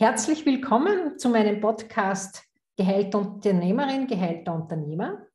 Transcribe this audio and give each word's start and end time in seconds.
Herzlich 0.00 0.46
willkommen 0.46 1.18
zu 1.18 1.28
meinem 1.28 1.60
Podcast 1.60 2.42
Gehalt 2.74 3.14
Unternehmerin, 3.14 4.06
Gehälter 4.06 4.54
Unternehmer. 4.54 5.26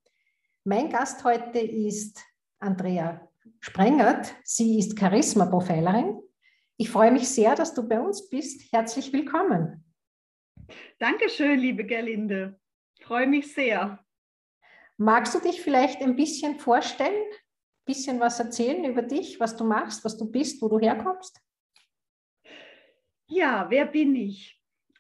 Mein 0.63 0.89
Gast 0.89 1.23
heute 1.23 1.59
ist 1.59 2.19
Andrea 2.58 3.30
Sprengert. 3.59 4.33
Sie 4.43 4.80
ist 4.80 4.98
Charisma-Profilerin. 4.98 6.20
Ich 6.78 6.90
freue 6.90 7.12
mich 7.12 7.30
sehr, 7.30 7.54
dass 7.54 7.75
du 7.75 7.88
bei 7.88 8.00
uns 8.00 8.28
bist. 8.28 8.73
Herzlich 8.73 9.14
willkommen. 9.14 9.86
Dankeschön, 10.97 11.59
liebe 11.59 11.86
Gerlinde. 11.86 12.59
Ich 12.97 13.05
freue 13.05 13.27
mich 13.27 13.54
sehr. 13.54 14.04
Magst 14.97 15.36
du 15.36 15.39
dich 15.41 15.61
vielleicht 15.61 16.02
ein 16.02 16.16
bisschen 16.16 16.57
vorstellen, 16.57 17.13
ein 17.13 17.86
bisschen 17.86 18.20
was 18.20 18.39
erzählen 18.39 18.84
über 18.84 19.04
dich, 19.04 19.39
was 19.39 19.55
du 19.55 19.63
machst, 19.63 20.04
was 20.04 20.18
du 20.18 20.25
bist, 20.25 20.59
wo 20.63 20.70
du 20.70 20.79
herkommst? 20.79 21.39
Ja, 23.27 23.68
wer 23.70 23.86
bin 23.86 24.16
ich? 24.16 24.54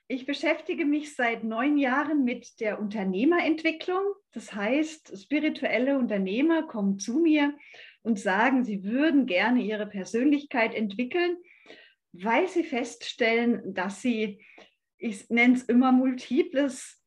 Ich 0.07 0.27
beschäftige 0.27 0.85
mich 0.85 1.15
seit 1.15 1.43
neun 1.43 1.79
Jahren 1.79 2.23
mit 2.23 2.59
der 2.59 2.79
Unternehmerentwicklung. 2.79 4.03
Das 4.33 4.53
heißt, 4.53 5.19
spirituelle 5.19 5.97
Unternehmer 5.97 6.67
kommen 6.67 6.99
zu 6.99 7.17
mir 7.19 7.57
und 8.03 8.19
sagen, 8.19 8.63
sie 8.63 8.83
würden 8.83 9.25
gerne 9.25 9.63
ihre 9.63 9.87
Persönlichkeit 9.87 10.75
entwickeln, 10.75 11.37
weil 12.11 12.47
sie 12.47 12.63
feststellen, 12.63 13.73
dass 13.73 14.03
sie, 14.03 14.45
ich 14.99 15.27
nenne 15.31 15.55
es 15.55 15.63
immer 15.63 15.91
multiples 15.91 17.01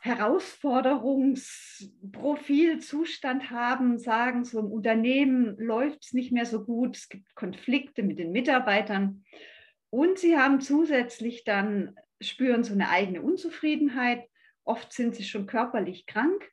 Herausforderungsprofil, 0.00 2.78
Zustand 2.78 3.50
haben, 3.50 3.98
sagen, 3.98 4.44
so 4.44 4.60
im 4.60 4.66
Unternehmen 4.66 5.56
läuft 5.58 6.04
es 6.04 6.12
nicht 6.12 6.30
mehr 6.30 6.46
so 6.46 6.64
gut, 6.64 6.96
es 6.96 7.08
gibt 7.08 7.34
Konflikte 7.34 8.04
mit 8.04 8.20
den 8.20 8.30
Mitarbeitern 8.30 9.24
und 9.90 10.20
sie 10.20 10.38
haben 10.38 10.60
zusätzlich 10.60 11.42
dann, 11.42 11.96
spüren 12.20 12.64
so 12.64 12.72
eine 12.72 12.90
eigene 12.90 13.22
Unzufriedenheit. 13.22 14.24
Oft 14.64 14.92
sind 14.92 15.14
sie 15.14 15.24
schon 15.24 15.46
körperlich 15.46 16.06
krank. 16.06 16.50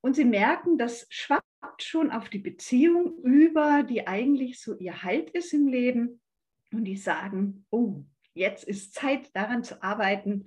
Und 0.00 0.16
sie 0.16 0.24
merken, 0.24 0.78
das 0.78 1.06
schwappt 1.10 1.44
schon 1.78 2.10
auf 2.10 2.28
die 2.28 2.38
Beziehung 2.38 3.22
über, 3.22 3.82
die 3.82 4.06
eigentlich 4.06 4.60
so 4.60 4.76
ihr 4.78 5.02
Halt 5.02 5.30
ist 5.30 5.52
im 5.52 5.68
Leben. 5.68 6.20
Und 6.72 6.84
die 6.84 6.96
sagen, 6.96 7.66
oh, 7.70 8.04
jetzt 8.34 8.64
ist 8.64 8.94
Zeit 8.94 9.30
daran 9.34 9.62
zu 9.62 9.82
arbeiten. 9.82 10.46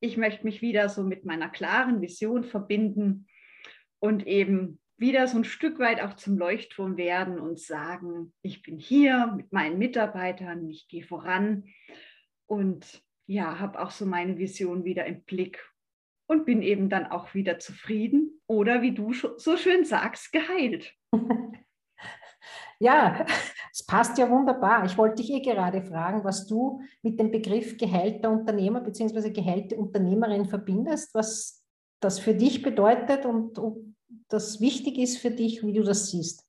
Ich 0.00 0.16
möchte 0.16 0.44
mich 0.44 0.62
wieder 0.62 0.88
so 0.88 1.02
mit 1.02 1.24
meiner 1.24 1.48
klaren 1.48 2.00
Vision 2.00 2.44
verbinden 2.44 3.26
und 4.00 4.26
eben 4.26 4.80
wieder 4.96 5.26
so 5.28 5.38
ein 5.38 5.44
Stück 5.44 5.78
weit 5.78 6.02
auch 6.02 6.14
zum 6.14 6.36
Leuchtturm 6.36 6.96
werden 6.96 7.38
und 7.38 7.58
sagen, 7.58 8.34
ich 8.42 8.62
bin 8.62 8.78
hier 8.78 9.32
mit 9.34 9.52
meinen 9.52 9.78
Mitarbeitern, 9.78 10.68
ich 10.68 10.88
gehe 10.88 11.04
voran 11.04 11.64
und 12.46 13.02
ja, 13.30 13.60
habe 13.60 13.80
auch 13.80 13.92
so 13.92 14.06
meine 14.06 14.38
Vision 14.38 14.84
wieder 14.84 15.06
im 15.06 15.22
Blick 15.22 15.64
und 16.26 16.44
bin 16.44 16.62
eben 16.62 16.88
dann 16.88 17.06
auch 17.06 17.32
wieder 17.32 17.60
zufrieden 17.60 18.40
oder 18.48 18.82
wie 18.82 18.92
du 18.92 19.12
so 19.12 19.56
schön 19.56 19.84
sagst, 19.84 20.32
geheilt. 20.32 20.92
Ja, 22.82 23.26
es 23.72 23.84
passt 23.84 24.16
ja 24.16 24.30
wunderbar. 24.30 24.86
Ich 24.86 24.96
wollte 24.96 25.16
dich 25.16 25.30
eh 25.30 25.40
gerade 25.40 25.82
fragen, 25.82 26.24
was 26.24 26.46
du 26.46 26.80
mit 27.02 27.20
dem 27.20 27.30
Begriff 27.30 27.76
geheilter 27.76 28.30
Unternehmer 28.30 28.80
bzw. 28.80 29.32
geheilte 29.32 29.76
Unternehmerin 29.76 30.46
verbindest, 30.46 31.14
was 31.14 31.62
das 32.00 32.18
für 32.18 32.32
dich 32.32 32.62
bedeutet 32.62 33.26
und, 33.26 33.58
und 33.58 33.96
das 34.28 34.62
wichtig 34.62 34.96
ist 34.96 35.18
für 35.18 35.30
dich, 35.30 35.62
wie 35.62 35.74
du 35.74 35.82
das 35.82 36.10
siehst? 36.10 36.48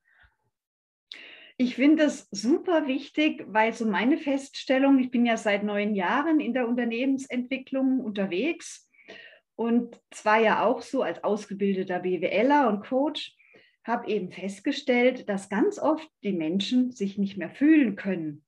Ich 1.63 1.75
finde 1.75 2.05
das 2.05 2.27
super 2.31 2.87
wichtig, 2.87 3.45
weil 3.45 3.71
so 3.71 3.85
meine 3.85 4.17
Feststellung, 4.17 4.97
ich 4.97 5.11
bin 5.11 5.27
ja 5.27 5.37
seit 5.37 5.61
neun 5.61 5.93
Jahren 5.93 6.39
in 6.39 6.55
der 6.55 6.67
Unternehmensentwicklung 6.67 7.99
unterwegs 7.99 8.89
und 9.53 10.01
zwar 10.09 10.41
ja 10.41 10.65
auch 10.65 10.81
so 10.81 11.03
als 11.03 11.23
ausgebildeter 11.23 11.99
BWLer 11.99 12.67
und 12.67 12.83
Coach, 12.83 13.37
habe 13.83 14.09
eben 14.09 14.31
festgestellt, 14.31 15.29
dass 15.29 15.49
ganz 15.49 15.77
oft 15.77 16.09
die 16.23 16.33
Menschen 16.33 16.93
sich 16.93 17.19
nicht 17.19 17.37
mehr 17.37 17.51
fühlen 17.51 17.95
können. 17.95 18.43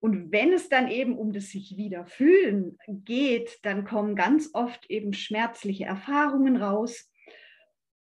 Und 0.00 0.32
wenn 0.32 0.54
es 0.54 0.70
dann 0.70 0.90
eben 0.90 1.18
um 1.18 1.34
das 1.34 1.50
sich 1.50 1.76
wieder 1.76 2.06
fühlen 2.06 2.78
geht, 2.86 3.58
dann 3.60 3.84
kommen 3.84 4.16
ganz 4.16 4.48
oft 4.54 4.88
eben 4.88 5.12
schmerzliche 5.12 5.84
Erfahrungen 5.84 6.56
raus, 6.56 7.12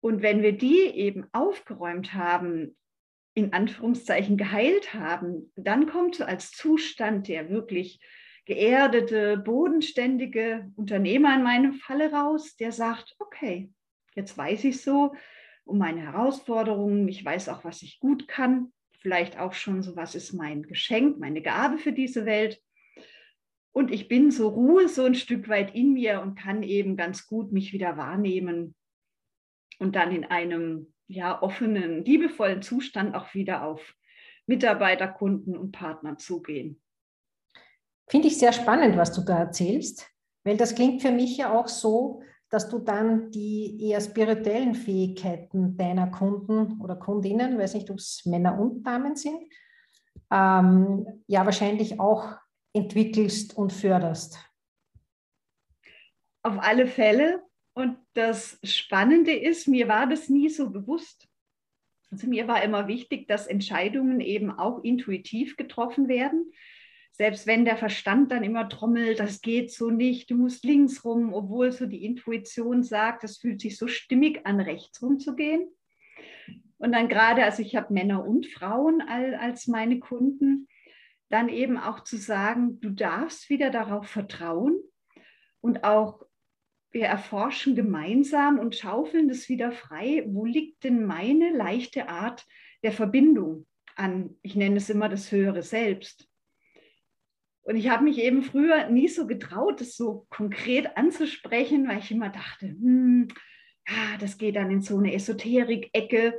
und 0.02 0.20
wenn 0.20 0.42
wir 0.42 0.52
die 0.52 0.80
eben 0.80 1.28
aufgeräumt 1.32 2.12
haben, 2.12 2.76
in 3.34 3.52
Anführungszeichen 3.52 4.36
geheilt 4.36 4.94
haben, 4.94 5.52
dann 5.56 5.86
kommt 5.86 6.16
so 6.16 6.24
als 6.24 6.50
Zustand 6.50 7.28
der 7.28 7.48
wirklich 7.48 8.00
geerdete, 8.44 9.38
bodenständige 9.38 10.70
Unternehmer 10.76 11.34
in 11.34 11.42
meinem 11.42 11.74
Falle 11.74 12.12
raus, 12.12 12.56
der 12.56 12.72
sagt, 12.72 13.14
okay, 13.18 13.70
jetzt 14.14 14.36
weiß 14.36 14.64
ich 14.64 14.82
so 14.82 15.14
um 15.64 15.78
meine 15.78 16.00
Herausforderungen, 16.00 17.08
ich 17.08 17.24
weiß 17.24 17.48
auch, 17.48 17.64
was 17.64 17.82
ich 17.82 18.00
gut 18.00 18.26
kann, 18.26 18.72
vielleicht 18.98 19.38
auch 19.38 19.52
schon 19.52 19.82
so, 19.82 19.96
was 19.96 20.14
ist 20.14 20.32
mein 20.32 20.64
Geschenk, 20.64 21.18
meine 21.18 21.40
Gabe 21.40 21.78
für 21.78 21.92
diese 21.92 22.26
Welt. 22.26 22.60
Und 23.72 23.90
ich 23.90 24.08
bin 24.08 24.30
so 24.30 24.48
Ruhe 24.48 24.88
so 24.88 25.04
ein 25.04 25.14
Stück 25.14 25.48
weit 25.48 25.74
in 25.74 25.94
mir 25.94 26.20
und 26.20 26.34
kann 26.34 26.62
eben 26.62 26.96
ganz 26.96 27.26
gut 27.26 27.52
mich 27.52 27.72
wieder 27.72 27.96
wahrnehmen 27.96 28.74
und 29.78 29.96
dann 29.96 30.14
in 30.14 30.24
einem 30.24 30.91
ja, 31.12 31.40
offenen, 31.42 32.04
liebevollen 32.04 32.62
Zustand 32.62 33.14
auch 33.14 33.34
wieder 33.34 33.64
auf 33.64 33.94
Mitarbeiter, 34.46 35.08
Kunden 35.08 35.56
und 35.56 35.72
Partner 35.72 36.18
zugehen. 36.18 36.80
Finde 38.08 38.28
ich 38.28 38.38
sehr 38.38 38.52
spannend, 38.52 38.96
was 38.96 39.12
du 39.12 39.22
da 39.22 39.38
erzählst, 39.38 40.10
weil 40.44 40.56
das 40.56 40.74
klingt 40.74 41.02
für 41.02 41.12
mich 41.12 41.36
ja 41.36 41.52
auch 41.52 41.68
so, 41.68 42.22
dass 42.50 42.68
du 42.68 42.78
dann 42.78 43.30
die 43.30 43.82
eher 43.88 44.00
spirituellen 44.00 44.74
Fähigkeiten 44.74 45.76
deiner 45.76 46.10
Kunden 46.10 46.80
oder 46.82 46.96
Kundinnen, 46.96 47.58
weiß 47.58 47.74
nicht, 47.74 47.88
ob 47.90 47.96
es 47.96 48.26
Männer 48.26 48.60
und 48.60 48.82
Damen 48.82 49.16
sind, 49.16 49.42
ähm, 50.30 51.24
ja 51.26 51.46
wahrscheinlich 51.46 51.98
auch 51.98 52.36
entwickelst 52.74 53.56
und 53.56 53.72
förderst. 53.72 54.38
Auf 56.42 56.58
alle 56.58 56.86
Fälle. 56.86 57.42
Und 57.74 57.96
das 58.14 58.58
Spannende 58.62 59.32
ist, 59.32 59.66
mir 59.66 59.88
war 59.88 60.06
das 60.06 60.28
nie 60.28 60.48
so 60.48 60.70
bewusst. 60.70 61.28
Also 62.10 62.28
mir 62.28 62.46
war 62.46 62.62
immer 62.62 62.88
wichtig, 62.88 63.26
dass 63.26 63.46
Entscheidungen 63.46 64.20
eben 64.20 64.50
auch 64.50 64.84
intuitiv 64.84 65.56
getroffen 65.56 66.08
werden. 66.08 66.52
Selbst 67.12 67.46
wenn 67.46 67.64
der 67.64 67.76
Verstand 67.76 68.30
dann 68.30 68.42
immer 68.42 68.68
trommelt, 68.68 69.20
das 69.20 69.40
geht 69.40 69.70
so 69.72 69.90
nicht, 69.90 70.30
du 70.30 70.36
musst 70.36 70.64
links 70.64 71.04
rum, 71.04 71.32
obwohl 71.32 71.72
so 71.72 71.86
die 71.86 72.04
Intuition 72.04 72.82
sagt, 72.82 73.24
das 73.24 73.38
fühlt 73.38 73.60
sich 73.60 73.78
so 73.78 73.86
stimmig 73.86 74.46
an, 74.46 74.60
rechts 74.60 75.00
rum 75.02 75.18
zu 75.18 75.34
gehen. 75.34 75.68
Und 76.78 76.92
dann 76.92 77.08
gerade, 77.08 77.44
also 77.44 77.62
ich 77.62 77.76
habe 77.76 77.92
Männer 77.92 78.24
und 78.26 78.46
Frauen 78.46 79.02
als 79.02 79.66
meine 79.66 79.98
Kunden, 79.98 80.68
dann 81.28 81.48
eben 81.48 81.78
auch 81.78 82.00
zu 82.00 82.16
sagen, 82.16 82.80
du 82.80 82.90
darfst 82.90 83.48
wieder 83.48 83.70
darauf 83.70 84.06
vertrauen 84.06 84.78
und 85.60 85.84
auch 85.84 86.26
wir 86.92 87.06
erforschen 87.06 87.74
gemeinsam 87.74 88.58
und 88.58 88.76
schaufeln 88.76 89.28
das 89.28 89.48
wieder 89.48 89.72
frei. 89.72 90.24
Wo 90.26 90.44
liegt 90.44 90.84
denn 90.84 91.04
meine 91.04 91.50
leichte 91.50 92.08
Art 92.08 92.46
der 92.82 92.92
Verbindung 92.92 93.66
an, 93.96 94.36
ich 94.42 94.54
nenne 94.54 94.76
es 94.76 94.90
immer 94.90 95.08
das 95.08 95.32
höhere 95.32 95.62
Selbst? 95.62 96.28
Und 97.64 97.76
ich 97.76 97.88
habe 97.88 98.04
mich 98.04 98.18
eben 98.18 98.42
früher 98.42 98.88
nie 98.90 99.08
so 99.08 99.26
getraut, 99.26 99.80
das 99.80 99.96
so 99.96 100.26
konkret 100.30 100.96
anzusprechen, 100.96 101.88
weil 101.88 101.98
ich 101.98 102.10
immer 102.10 102.28
dachte, 102.28 102.66
hm, 102.66 103.28
ja, 103.88 104.18
das 104.18 104.36
geht 104.36 104.56
dann 104.56 104.70
in 104.70 104.82
so 104.82 104.98
eine 104.98 105.14
Esoterik-Ecke, 105.14 106.38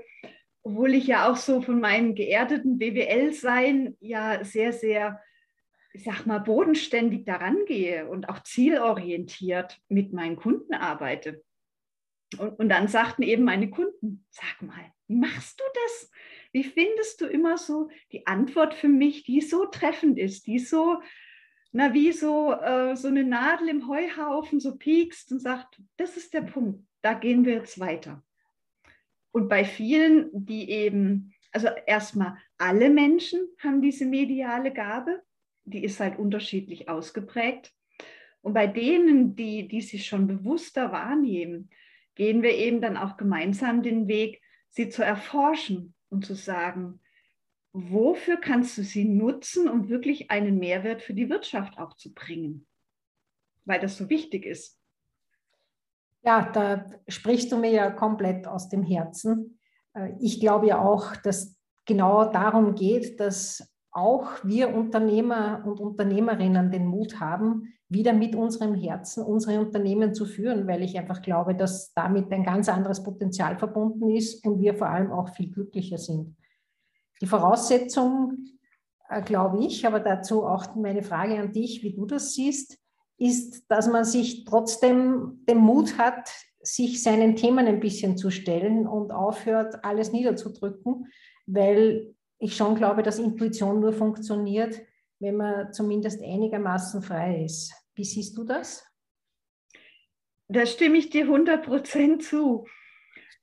obwohl 0.63 0.93
ich 0.93 1.07
ja 1.07 1.29
auch 1.29 1.37
so 1.37 1.61
von 1.61 1.79
meinem 1.79 2.15
geerdeten 2.15 2.77
BWL-Sein 2.77 3.97
ja 3.99 4.43
sehr, 4.43 4.73
sehr 4.73 5.19
ich 5.93 6.03
sag 6.03 6.25
mal, 6.25 6.39
bodenständig 6.39 7.23
daran 7.23 7.65
gehe 7.65 8.09
und 8.09 8.27
auch 8.27 8.41
zielorientiert 8.41 9.79
mit 9.87 10.11
meinen 10.11 10.35
Kunden 10.35 10.73
arbeite. 10.73 11.43
Und, 12.39 12.59
und 12.59 12.69
dann 12.69 12.87
sagten 12.87 13.21
eben 13.21 13.43
meine 13.43 13.69
Kunden, 13.69 14.25
sag 14.31 14.61
mal, 14.63 14.91
wie 15.07 15.15
machst 15.15 15.59
du 15.59 15.63
das? 15.85 16.11
Wie 16.51 16.63
findest 16.63 17.21
du 17.21 17.25
immer 17.25 17.57
so 17.57 17.89
die 18.11 18.25
Antwort 18.25 18.73
für 18.73 18.87
mich, 18.87 19.23
die 19.23 19.41
so 19.41 19.65
treffend 19.65 20.17
ist, 20.17 20.47
die 20.47 20.57
so, 20.57 20.99
na, 21.71 21.93
wie 21.93 22.11
so, 22.11 22.53
äh, 22.53 22.95
so 22.95 23.07
eine 23.07 23.23
Nadel 23.23 23.69
im 23.69 23.87
Heuhaufen 23.87 24.59
so 24.59 24.75
piekst 24.75 25.31
und 25.31 25.39
sagt, 25.39 25.79
das 25.97 26.17
ist 26.17 26.33
der 26.33 26.41
Punkt, 26.41 26.83
da 27.01 27.13
gehen 27.13 27.45
wir 27.45 27.53
jetzt 27.53 27.79
weiter. 27.79 28.23
Und 29.31 29.47
bei 29.47 29.63
vielen, 29.63 30.29
die 30.31 30.69
eben, 30.69 31.33
also 31.51 31.67
erstmal 31.85 32.37
alle 32.57 32.89
Menschen 32.89 33.47
haben 33.59 33.81
diese 33.81 34.05
mediale 34.05 34.71
Gabe, 34.71 35.21
die 35.65 35.83
ist 35.83 35.99
halt 35.99 36.17
unterschiedlich 36.17 36.89
ausgeprägt. 36.89 37.71
Und 38.41 38.53
bei 38.53 38.67
denen, 38.67 39.35
die, 39.35 39.67
die 39.67 39.81
sich 39.81 40.05
schon 40.05 40.27
bewusster 40.27 40.91
wahrnehmen, 40.91 41.69
gehen 42.15 42.41
wir 42.41 42.55
eben 42.55 42.81
dann 42.81 42.97
auch 42.97 43.17
gemeinsam 43.17 43.81
den 43.81 44.07
Weg, 44.07 44.41
sie 44.69 44.89
zu 44.89 45.03
erforschen 45.03 45.93
und 46.09 46.25
zu 46.25 46.35
sagen, 46.35 46.99
wofür 47.71 48.37
kannst 48.37 48.77
du 48.77 48.83
sie 48.83 49.05
nutzen, 49.05 49.67
um 49.67 49.89
wirklich 49.89 50.29
einen 50.29 50.59
Mehrwert 50.59 51.01
für 51.01 51.13
die 51.13 51.29
Wirtschaft 51.29 51.77
auch 51.77 51.95
zu 51.95 52.13
bringen? 52.13 52.67
weil 53.65 53.79
das 53.79 53.97
so 53.97 54.09
wichtig 54.09 54.45
ist. 54.45 54.79
Ja, 56.23 56.49
da 56.51 56.89
sprichst 57.07 57.51
du 57.51 57.57
mir 57.57 57.71
ja 57.71 57.91
komplett 57.91 58.47
aus 58.47 58.69
dem 58.69 58.83
Herzen. 58.83 59.59
Äh, 59.93 60.13
ich 60.19 60.39
glaube 60.39 60.67
ja 60.67 60.81
auch, 60.81 61.15
dass 61.17 61.57
genau 61.85 62.25
darum 62.31 62.75
geht, 62.75 63.19
dass 63.19 63.72
auch 63.93 64.43
wir 64.43 64.73
Unternehmer 64.73 65.63
und 65.65 65.79
Unternehmerinnen 65.79 66.71
den 66.71 66.87
Mut 66.87 67.19
haben, 67.19 67.73
wieder 67.89 68.13
mit 68.13 68.35
unserem 68.35 68.73
Herzen 68.73 69.23
unsere 69.23 69.59
Unternehmen 69.59 70.15
zu 70.15 70.25
führen, 70.25 70.67
weil 70.67 70.81
ich 70.81 70.97
einfach 70.97 71.21
glaube, 71.21 71.53
dass 71.55 71.93
damit 71.93 72.31
ein 72.31 72.43
ganz 72.43 72.67
anderes 72.67 73.03
Potenzial 73.03 73.57
verbunden 73.57 74.09
ist 74.09 74.45
und 74.45 74.59
wir 74.59 74.73
vor 74.73 74.89
allem 74.89 75.11
auch 75.11 75.29
viel 75.35 75.51
glücklicher 75.51 75.99
sind. 75.99 76.35
Die 77.21 77.27
Voraussetzung, 77.27 78.45
äh, 79.09 79.21
glaube 79.21 79.63
ich, 79.63 79.85
aber 79.85 79.99
dazu 79.99 80.43
auch 80.43 80.75
meine 80.75 81.03
Frage 81.03 81.39
an 81.39 81.51
dich, 81.51 81.83
wie 81.83 81.93
du 81.93 82.05
das 82.07 82.33
siehst, 82.33 82.79
ist, 83.17 83.69
dass 83.69 83.87
man 83.87 84.05
sich 84.05 84.43
trotzdem 84.43 85.43
den 85.47 85.59
Mut 85.59 85.99
hat, 85.99 86.29
sich 86.61 87.03
seinen 87.03 87.35
Themen 87.35 87.67
ein 87.67 87.79
bisschen 87.79 88.17
zu 88.17 88.31
stellen 88.31 88.87
und 88.87 89.11
aufhört, 89.11 89.85
alles 89.85 90.11
niederzudrücken, 90.11 91.07
weil 91.45 92.15
ich 92.43 92.57
schon 92.57 92.75
glaube, 92.75 93.03
dass 93.03 93.19
Intuition 93.19 93.79
nur 93.79 93.93
funktioniert, 93.93 94.81
wenn 95.19 95.37
man 95.37 95.71
zumindest 95.71 96.21
einigermaßen 96.21 97.01
frei 97.01 97.45
ist. 97.45 97.73
Wie 97.95 98.03
siehst 98.03 98.37
du 98.37 98.43
das? 98.43 98.85
Da 100.49 100.65
stimme 100.65 100.97
ich 100.97 101.09
dir 101.09 101.23
100 101.23 101.65
Prozent 101.65 102.23
zu. 102.23 102.67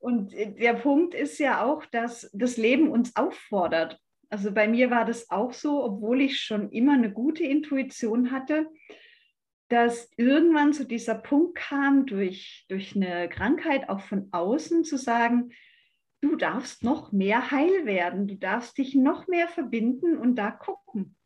Und 0.01 0.33
der 0.33 0.75
Punkt 0.75 1.15
ist 1.15 1.39
ja 1.39 1.65
auch, 1.65 1.87
dass 1.87 2.31
das 2.35 2.59
Leben 2.59 2.91
uns 2.91 3.17
auffordert. 3.17 3.99
Also 4.29 4.53
bei 4.53 4.69
mir 4.69 4.91
war 4.91 5.07
das 5.07 5.31
auch 5.31 5.55
so, 5.55 5.83
obwohl 5.83 6.21
ich 6.21 6.41
schon 6.41 6.71
immer 6.71 6.93
eine 6.93 7.11
gute 7.11 7.45
Intuition 7.45 8.31
hatte, 8.31 8.67
dass 9.69 10.11
irgendwann 10.17 10.75
zu 10.75 10.85
dieser 10.85 11.15
Punkt 11.15 11.57
kam, 11.57 12.05
durch, 12.05 12.67
durch 12.69 12.95
eine 12.95 13.29
Krankheit 13.29 13.89
auch 13.89 14.01
von 14.01 14.29
außen 14.31 14.85
zu 14.85 14.99
sagen, 14.99 15.53
du 16.21 16.37
darfst 16.37 16.85
noch 16.85 17.13
mehr 17.13 17.51
heil 17.51 17.87
werden, 17.87 18.27
du 18.27 18.37
darfst 18.37 18.79
dich 18.79 18.95
noch 18.95 19.27
mehr 19.27 19.49
verbinden 19.49 20.17
und 20.17 20.37
da 20.37 20.51
gucken. 20.51 21.17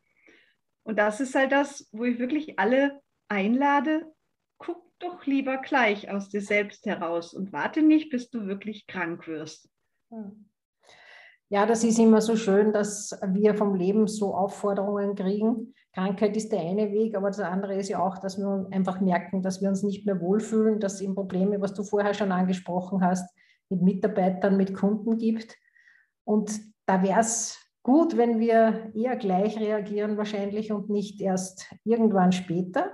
Und 0.83 0.99
das 0.99 1.19
ist 1.19 1.35
halt 1.35 1.51
das, 1.51 1.89
wo 1.91 2.03
ich 2.03 2.19
wirklich 2.19 2.59
alle 2.59 3.01
einlade, 3.27 4.11
guck 4.57 4.83
doch 4.99 5.25
lieber 5.25 5.57
gleich 5.57 6.11
aus 6.11 6.29
dir 6.29 6.41
selbst 6.41 6.85
heraus 6.85 7.33
und 7.33 7.51
warte 7.51 7.81
nicht, 7.81 8.09
bis 8.09 8.29
du 8.29 8.45
wirklich 8.45 8.87
krank 8.87 9.27
wirst. 9.27 9.69
Ja, 11.49 11.65
das 11.65 11.83
ist 11.83 11.99
immer 11.99 12.21
so 12.21 12.35
schön, 12.35 12.71
dass 12.71 13.19
wir 13.27 13.55
vom 13.55 13.75
Leben 13.75 14.07
so 14.07 14.33
Aufforderungen 14.33 15.15
kriegen. 15.15 15.73
Krankheit 15.93 16.35
ist 16.35 16.51
der 16.51 16.59
eine 16.59 16.91
Weg, 16.91 17.15
aber 17.15 17.27
das 17.27 17.39
andere 17.39 17.75
ist 17.75 17.89
ja 17.89 17.99
auch, 17.99 18.17
dass 18.17 18.37
wir 18.37 18.67
einfach 18.71 18.99
merken, 18.99 19.41
dass 19.41 19.61
wir 19.61 19.69
uns 19.69 19.83
nicht 19.83 20.05
mehr 20.05 20.19
wohlfühlen, 20.19 20.79
dass 20.79 21.01
eben 21.01 21.15
Probleme, 21.15 21.61
was 21.61 21.73
du 21.73 21.83
vorher 21.83 22.13
schon 22.13 22.31
angesprochen 22.31 23.03
hast, 23.03 23.29
mit 23.69 23.81
Mitarbeitern, 23.81 24.57
mit 24.57 24.73
Kunden 24.73 25.17
gibt. 25.17 25.55
Und 26.23 26.59
da 26.85 27.01
wäre 27.03 27.19
es 27.19 27.59
gut, 27.83 28.17
wenn 28.17 28.39
wir 28.39 28.91
eher 28.95 29.15
gleich 29.15 29.59
reagieren 29.59 30.17
wahrscheinlich 30.17 30.71
und 30.71 30.89
nicht 30.89 31.21
erst 31.21 31.73
irgendwann 31.83 32.31
später. 32.31 32.91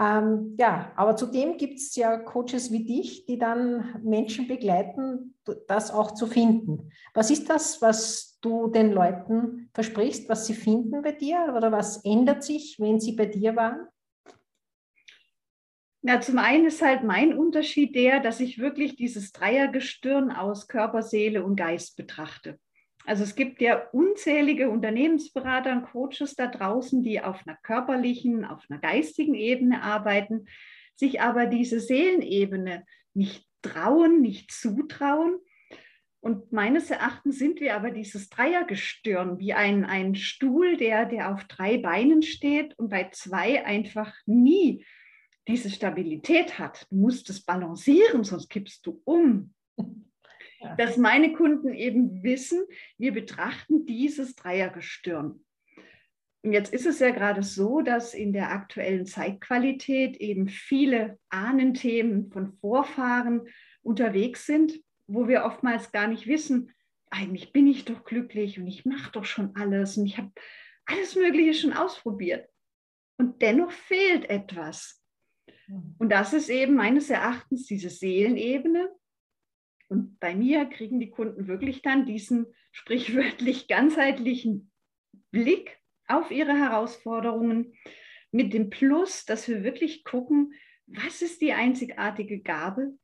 Ähm, 0.00 0.54
ja, 0.58 0.92
aber 0.94 1.16
zudem 1.16 1.56
gibt 1.56 1.78
es 1.78 1.96
ja 1.96 2.18
Coaches 2.18 2.70
wie 2.70 2.84
dich, 2.84 3.26
die 3.26 3.36
dann 3.36 4.00
Menschen 4.04 4.46
begleiten, 4.46 5.34
das 5.66 5.90
auch 5.90 6.12
zu 6.12 6.26
finden. 6.26 6.90
Was 7.14 7.30
ist 7.30 7.50
das, 7.50 7.82
was 7.82 8.38
du 8.40 8.68
den 8.68 8.92
Leuten 8.92 9.70
versprichst, 9.74 10.28
was 10.28 10.46
sie 10.46 10.54
finden 10.54 11.02
bei 11.02 11.12
dir 11.12 11.52
oder 11.56 11.72
was 11.72 12.04
ändert 12.04 12.44
sich, 12.44 12.76
wenn 12.78 13.00
sie 13.00 13.12
bei 13.12 13.26
dir 13.26 13.56
waren? 13.56 13.88
Na, 16.00 16.20
zum 16.20 16.38
einen 16.38 16.66
ist 16.66 16.80
halt 16.80 17.02
mein 17.02 17.36
Unterschied 17.36 17.94
der, 17.94 18.20
dass 18.20 18.40
ich 18.40 18.58
wirklich 18.58 18.96
dieses 18.96 19.32
Dreiergestirn 19.32 20.30
aus 20.30 20.68
Körper, 20.68 21.02
Seele 21.02 21.44
und 21.44 21.56
Geist 21.56 21.96
betrachte. 21.96 22.58
Also 23.04 23.24
es 23.24 23.34
gibt 23.34 23.60
ja 23.60 23.88
unzählige 23.92 24.70
Unternehmensberater 24.70 25.72
und 25.72 25.84
Coaches 25.84 26.34
da 26.36 26.46
draußen, 26.46 27.02
die 27.02 27.20
auf 27.20 27.42
einer 27.46 27.56
körperlichen, 27.62 28.44
auf 28.44 28.64
einer 28.68 28.78
geistigen 28.80 29.34
Ebene 29.34 29.82
arbeiten, 29.82 30.44
sich 30.94 31.20
aber 31.20 31.46
diese 31.46 31.80
Seelenebene 31.80 32.84
nicht 33.14 33.46
trauen, 33.62 34.20
nicht 34.20 34.52
zutrauen. 34.52 35.38
Und 36.20 36.52
meines 36.52 36.90
Erachtens 36.90 37.38
sind 37.38 37.60
wir 37.60 37.74
aber 37.76 37.90
dieses 37.90 38.28
Dreiergestirn, 38.28 39.38
wie 39.38 39.54
ein, 39.54 39.84
ein 39.84 40.14
Stuhl, 40.14 40.76
der, 40.76 41.06
der 41.06 41.32
auf 41.32 41.44
drei 41.44 41.78
Beinen 41.78 42.22
steht 42.22 42.78
und 42.78 42.90
bei 42.90 43.08
zwei 43.10 43.64
einfach 43.64 44.14
nie 44.26 44.84
diese 45.48 45.70
Stabilität 45.70 46.58
hat. 46.58 46.86
Du 46.90 46.96
musst 46.96 47.28
es 47.30 47.40
balancieren, 47.40 48.22
sonst 48.22 48.48
kippst 48.48 48.86
du 48.86 49.00
um. 49.04 49.54
Dass 50.76 50.96
meine 50.96 51.32
Kunden 51.32 51.72
eben 51.72 52.22
wissen, 52.22 52.64
wir 52.98 53.12
betrachten 53.12 53.86
dieses 53.86 54.34
Dreiergestirn. 54.36 55.44
Und 56.42 56.52
jetzt 56.52 56.72
ist 56.72 56.86
es 56.86 56.98
ja 56.98 57.10
gerade 57.10 57.42
so, 57.42 57.80
dass 57.80 58.14
in 58.14 58.32
der 58.32 58.50
aktuellen 58.50 59.06
Zeitqualität 59.06 60.16
eben 60.16 60.48
viele 60.48 61.18
Ahnenthemen 61.30 62.30
von 62.30 62.52
Vorfahren 62.60 63.42
unterwegs 63.82 64.46
sind, 64.46 64.80
wo 65.06 65.28
wir 65.28 65.44
oftmals 65.44 65.90
gar 65.92 66.06
nicht 66.06 66.26
wissen, 66.26 66.72
eigentlich 67.10 67.52
bin 67.52 67.66
ich 67.66 67.84
doch 67.84 68.04
glücklich 68.04 68.58
und 68.58 68.66
ich 68.66 68.84
mache 68.84 69.12
doch 69.12 69.24
schon 69.24 69.56
alles 69.56 69.96
und 69.96 70.06
ich 70.06 70.18
habe 70.18 70.30
alles 70.86 71.16
Mögliche 71.16 71.54
schon 71.54 71.72
ausprobiert. 71.72 72.48
Und 73.16 73.42
dennoch 73.42 73.72
fehlt 73.72 74.28
etwas. 74.30 74.97
Mhm. 75.66 75.94
Und 75.98 76.10
das 76.10 76.32
ist 76.32 76.48
eben 76.48 76.74
meines 76.74 77.10
Erachtens 77.10 77.66
diese 77.66 77.90
Seelenebene. 77.90 78.88
Und 79.88 80.18
bei 80.20 80.34
mir 80.34 80.66
kriegen 80.66 81.00
die 81.00 81.10
Kunden 81.10 81.48
wirklich 81.48 81.82
dann 81.82 82.06
diesen 82.06 82.46
sprichwörtlich 82.72 83.68
ganzheitlichen 83.68 84.70
Blick 85.30 85.78
auf 86.06 86.30
ihre 86.30 86.56
Herausforderungen 86.56 87.74
mit 88.30 88.52
dem 88.52 88.70
Plus, 88.70 89.24
dass 89.24 89.48
wir 89.48 89.64
wirklich 89.64 90.04
gucken, 90.04 90.52
was 90.86 91.22
ist 91.22 91.40
die 91.40 91.52
einzigartige 91.52 92.40
Gabe, 92.40 92.98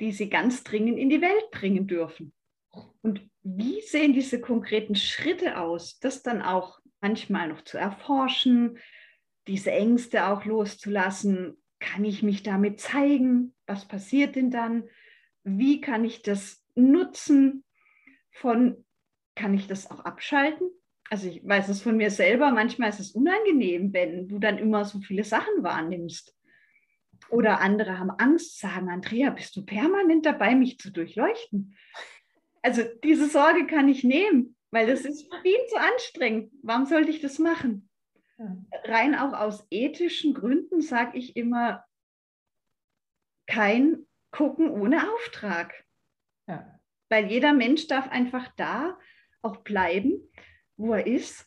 die 0.00 0.12
sie 0.12 0.28
ganz 0.28 0.64
dringend 0.64 0.98
in 0.98 1.10
die 1.10 1.20
Welt 1.20 1.50
bringen 1.50 1.86
dürfen. 1.86 2.32
Und 3.02 3.28
wie 3.42 3.80
sehen 3.80 4.12
diese 4.12 4.40
konkreten 4.40 4.94
Schritte 4.94 5.58
aus, 5.58 5.98
das 5.98 6.22
dann 6.22 6.42
auch 6.42 6.78
manchmal 7.00 7.48
noch 7.48 7.62
zu 7.62 7.78
erforschen, 7.78 8.78
diese 9.46 9.70
Ängste 9.70 10.26
auch 10.26 10.44
loszulassen 10.44 11.56
kann 11.80 12.04
ich 12.04 12.22
mich 12.22 12.42
damit 12.42 12.80
zeigen? 12.80 13.54
Was 13.66 13.86
passiert 13.86 14.36
denn 14.36 14.50
dann? 14.50 14.84
Wie 15.44 15.80
kann 15.80 16.04
ich 16.04 16.22
das 16.22 16.64
nutzen? 16.74 17.64
Von, 18.30 18.84
kann 19.34 19.54
ich 19.54 19.66
das 19.66 19.90
auch 19.90 20.00
abschalten? 20.00 20.70
Also 21.10 21.28
ich 21.28 21.46
weiß 21.46 21.68
es 21.68 21.82
von 21.82 21.96
mir 21.96 22.10
selber, 22.10 22.50
manchmal 22.50 22.90
ist 22.90 23.00
es 23.00 23.12
unangenehm, 23.12 23.92
wenn 23.92 24.28
du 24.28 24.38
dann 24.38 24.58
immer 24.58 24.84
so 24.84 25.00
viele 25.00 25.24
Sachen 25.24 25.62
wahrnimmst. 25.62 26.36
Oder 27.30 27.60
andere 27.60 27.98
haben 27.98 28.10
Angst, 28.10 28.58
sagen, 28.58 28.88
Andrea, 28.88 29.30
bist 29.30 29.56
du 29.56 29.64
permanent 29.64 30.24
dabei, 30.26 30.54
mich 30.54 30.78
zu 30.78 30.90
durchleuchten? 30.90 31.76
Also 32.62 32.82
diese 33.04 33.28
Sorge 33.28 33.66
kann 33.66 33.88
ich 33.88 34.04
nehmen, 34.04 34.56
weil 34.70 34.86
das 34.86 35.02
ist 35.02 35.28
viel 35.42 35.58
zu 35.68 35.76
anstrengend. 35.76 36.52
Warum 36.62 36.86
sollte 36.86 37.10
ich 37.10 37.20
das 37.20 37.38
machen? 37.38 37.87
Rein 38.84 39.14
auch 39.14 39.32
aus 39.32 39.66
ethischen 39.70 40.34
Gründen 40.34 40.80
sage 40.80 41.18
ich 41.18 41.36
immer, 41.36 41.84
kein 43.46 44.06
Gucken 44.30 44.70
ohne 44.70 45.10
Auftrag. 45.12 45.84
Ja. 46.46 46.78
Weil 47.08 47.30
jeder 47.30 47.52
Mensch 47.52 47.86
darf 47.86 48.08
einfach 48.08 48.48
da 48.56 48.98
auch 49.42 49.58
bleiben, 49.58 50.20
wo 50.76 50.92
er 50.92 51.06
ist. 51.06 51.46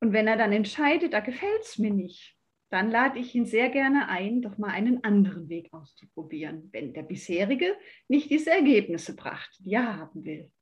Und 0.00 0.12
wenn 0.12 0.28
er 0.28 0.36
dann 0.36 0.52
entscheidet, 0.52 1.14
da 1.14 1.20
gefällt 1.20 1.62
es 1.62 1.78
mir 1.78 1.92
nicht, 1.92 2.36
dann 2.70 2.90
lade 2.90 3.18
ich 3.18 3.34
ihn 3.34 3.46
sehr 3.46 3.70
gerne 3.70 4.08
ein, 4.08 4.42
doch 4.42 4.58
mal 4.58 4.70
einen 4.70 5.02
anderen 5.04 5.48
Weg 5.48 5.72
auszuprobieren, 5.72 6.68
wenn 6.72 6.92
der 6.92 7.04
bisherige 7.04 7.74
nicht 8.08 8.30
diese 8.30 8.50
Ergebnisse 8.50 9.16
brachte, 9.16 9.62
die 9.62 9.72
er 9.72 9.96
haben 9.96 10.24
will. 10.24 10.52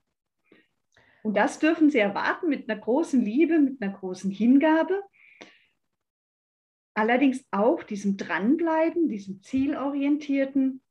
Und 1.25 1.39
das 1.39 1.59
dürfen 1.59 1.89
Sie 1.89 1.99
erwarten 1.99 2.51
mit 2.51 2.69
einer 2.69 2.79
großen 2.79 3.25
Liebe, 3.25 3.59
mit 3.59 3.81
einer 3.81 3.93
großen 3.93 4.31
Hingabe. 4.31 5.03
Allerdings 6.95 7.45
auch 7.51 7.83
diesem 7.83 8.19
Dranbleiben, 8.19 9.09
diesem 9.09 9.43
Zielorientierten. 9.43 10.83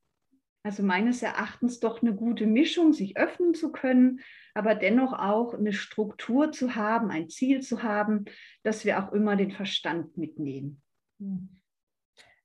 Also 0.64 0.82
meines 0.82 1.22
Erachtens 1.22 1.80
doch 1.80 2.02
eine 2.02 2.16
gute 2.16 2.48
Mischung, 2.48 2.94
sich 2.94 3.16
öffnen 3.16 3.54
zu 3.54 3.72
können, 3.72 4.22
aber 4.56 4.74
dennoch 4.74 5.14
auch 5.14 5.54
eine 5.54 5.72
Struktur 5.74 6.52
zu 6.52 6.74
haben, 6.76 7.12
ein 7.12 7.30
Ziel 7.30 7.62
zu 7.62 7.84
haben, 7.84 8.26
dass 8.64 8.86
wir 8.86 9.04
auch 9.04 9.12
immer 9.12 9.36
den 9.36 9.52
Verstand 9.52 10.18
mitnehmen. 10.18 10.82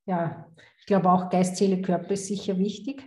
Ja, 0.05 0.53
ich 0.79 0.87
glaube 0.87 1.11
auch 1.11 1.31
Geist, 1.31 1.57
Seele, 1.57 1.81
Körper 1.81 2.11
ist 2.11 2.27
sicher 2.27 2.59
wichtig. 2.59 3.03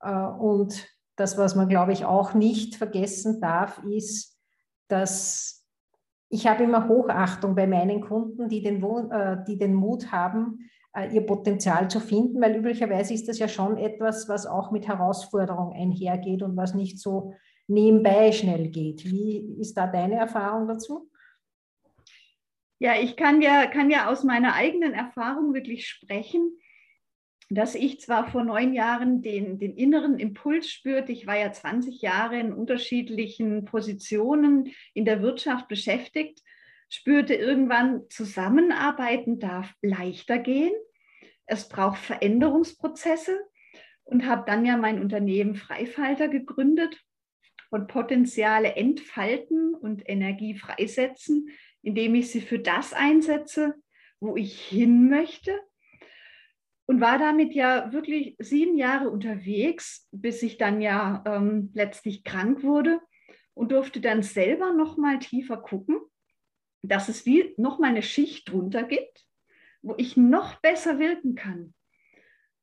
Äh, 0.00 0.10
und 0.10 0.88
das, 1.18 1.36
was 1.36 1.54
man, 1.54 1.68
glaube 1.68 1.92
ich, 1.92 2.04
auch 2.04 2.34
nicht 2.34 2.76
vergessen 2.76 3.40
darf, 3.40 3.82
ist, 3.84 4.38
dass 4.88 5.66
ich 6.30 6.46
habe 6.46 6.64
immer 6.64 6.88
Hochachtung 6.88 7.54
bei 7.54 7.66
meinen 7.66 8.02
Kunden, 8.02 8.48
die 8.48 8.62
den, 8.62 8.82
äh, 9.10 9.38
die 9.46 9.58
den 9.58 9.74
Mut 9.74 10.12
haben, 10.12 10.70
äh, 10.94 11.12
ihr 11.14 11.24
Potenzial 11.24 11.88
zu 11.88 12.00
finden, 12.00 12.40
weil 12.40 12.56
üblicherweise 12.56 13.14
ist 13.14 13.28
das 13.28 13.38
ja 13.38 13.48
schon 13.48 13.78
etwas, 13.78 14.28
was 14.28 14.46
auch 14.46 14.70
mit 14.70 14.86
Herausforderungen 14.86 15.72
einhergeht 15.74 16.42
und 16.42 16.56
was 16.56 16.74
nicht 16.74 17.00
so 17.00 17.34
nebenbei 17.66 18.32
schnell 18.32 18.68
geht. 18.68 19.04
Wie 19.04 19.38
ist 19.58 19.76
da 19.76 19.86
deine 19.86 20.16
Erfahrung 20.16 20.68
dazu? 20.68 21.10
Ja, 22.78 22.94
ich 23.00 23.16
kann 23.16 23.42
ja, 23.42 23.66
kann 23.66 23.90
ja 23.90 24.08
aus 24.08 24.22
meiner 24.22 24.54
eigenen 24.54 24.92
Erfahrung 24.92 25.52
wirklich 25.52 25.88
sprechen, 25.88 26.58
dass 27.50 27.74
ich 27.74 28.00
zwar 28.00 28.30
vor 28.30 28.44
neun 28.44 28.74
Jahren 28.74 29.22
den, 29.22 29.58
den 29.58 29.74
inneren 29.74 30.18
Impuls 30.18 30.68
spürte, 30.68 31.12
ich 31.12 31.26
war 31.26 31.38
ja 31.38 31.50
20 31.50 32.02
Jahre 32.02 32.38
in 32.38 32.52
unterschiedlichen 32.52 33.64
Positionen 33.64 34.72
in 34.92 35.04
der 35.06 35.22
Wirtschaft 35.22 35.66
beschäftigt, 35.68 36.42
spürte 36.90 37.34
irgendwann, 37.34 38.02
zusammenarbeiten 38.10 39.38
darf 39.38 39.72
leichter 39.80 40.38
gehen. 40.38 40.72
Es 41.46 41.68
braucht 41.68 41.98
Veränderungsprozesse 41.98 43.38
und 44.04 44.26
habe 44.26 44.44
dann 44.46 44.66
ja 44.66 44.76
mein 44.76 45.00
Unternehmen 45.00 45.54
Freifalter 45.54 46.28
gegründet 46.28 47.02
und 47.70 47.88
Potenziale 47.88 48.76
entfalten 48.76 49.74
und 49.74 50.06
Energie 50.08 50.54
freisetzen, 50.54 51.48
indem 51.82 52.14
ich 52.14 52.30
sie 52.30 52.40
für 52.40 52.58
das 52.58 52.92
einsetze, 52.92 53.74
wo 54.20 54.36
ich 54.36 54.60
hin 54.60 55.08
möchte. 55.08 55.58
Und 56.88 57.02
war 57.02 57.18
damit 57.18 57.52
ja 57.52 57.92
wirklich 57.92 58.34
sieben 58.38 58.78
Jahre 58.78 59.10
unterwegs, 59.10 60.08
bis 60.10 60.42
ich 60.42 60.56
dann 60.56 60.80
ja 60.80 61.22
ähm, 61.26 61.70
letztlich 61.74 62.24
krank 62.24 62.62
wurde 62.62 63.00
und 63.52 63.72
durfte 63.72 64.00
dann 64.00 64.22
selber 64.22 64.72
noch 64.72 64.96
mal 64.96 65.18
tiefer 65.18 65.58
gucken, 65.58 66.00
dass 66.82 67.10
es 67.10 67.26
wie 67.26 67.52
noch 67.58 67.78
mal 67.78 67.90
eine 67.90 68.02
Schicht 68.02 68.50
drunter 68.50 68.84
gibt, 68.84 69.26
wo 69.82 69.94
ich 69.98 70.16
noch 70.16 70.60
besser 70.60 70.98
wirken 70.98 71.34
kann. 71.34 71.74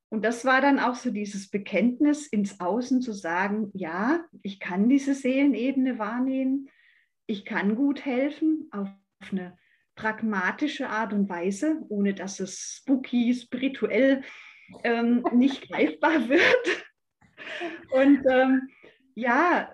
Und 0.09 0.23
das 0.23 0.45
war 0.45 0.61
dann 0.61 0.79
auch 0.79 0.95
so 0.95 1.11
dieses 1.11 1.49
Bekenntnis 1.49 2.25
ins 2.25 2.59
Außen 2.59 3.01
zu 3.01 3.11
sagen, 3.11 3.69
ja, 3.73 4.25
ich 4.41 4.59
kann 4.59 4.89
diese 4.89 5.13
Seelenebene 5.13 5.99
wahrnehmen, 5.99 6.69
ich 7.27 7.45
kann 7.45 7.75
gut 7.75 8.05
helfen 8.05 8.69
auf 8.71 8.87
eine 9.31 9.57
pragmatische 9.95 10.89
Art 10.89 11.13
und 11.13 11.29
Weise, 11.29 11.81
ohne 11.89 12.13
dass 12.13 12.39
es 12.39 12.77
spooky, 12.77 13.33
spirituell 13.33 14.23
ähm, 14.83 15.23
nicht 15.33 15.61
greifbar 15.69 16.29
wird. 16.29 16.85
Und 17.91 18.23
ähm, 18.29 18.69
ja, 19.15 19.73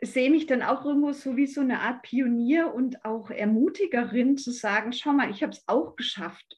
sehe 0.00 0.30
mich 0.30 0.46
dann 0.46 0.62
auch 0.62 0.84
irgendwo 0.84 1.12
so 1.12 1.36
wie 1.36 1.46
so 1.46 1.60
eine 1.60 1.80
Art 1.80 2.02
Pionier 2.02 2.72
und 2.72 3.04
auch 3.04 3.30
Ermutigerin 3.30 4.36
zu 4.36 4.52
sagen, 4.52 4.92
schau 4.92 5.12
mal, 5.12 5.30
ich 5.30 5.42
habe 5.42 5.52
es 5.52 5.64
auch 5.66 5.96
geschafft. 5.96 6.56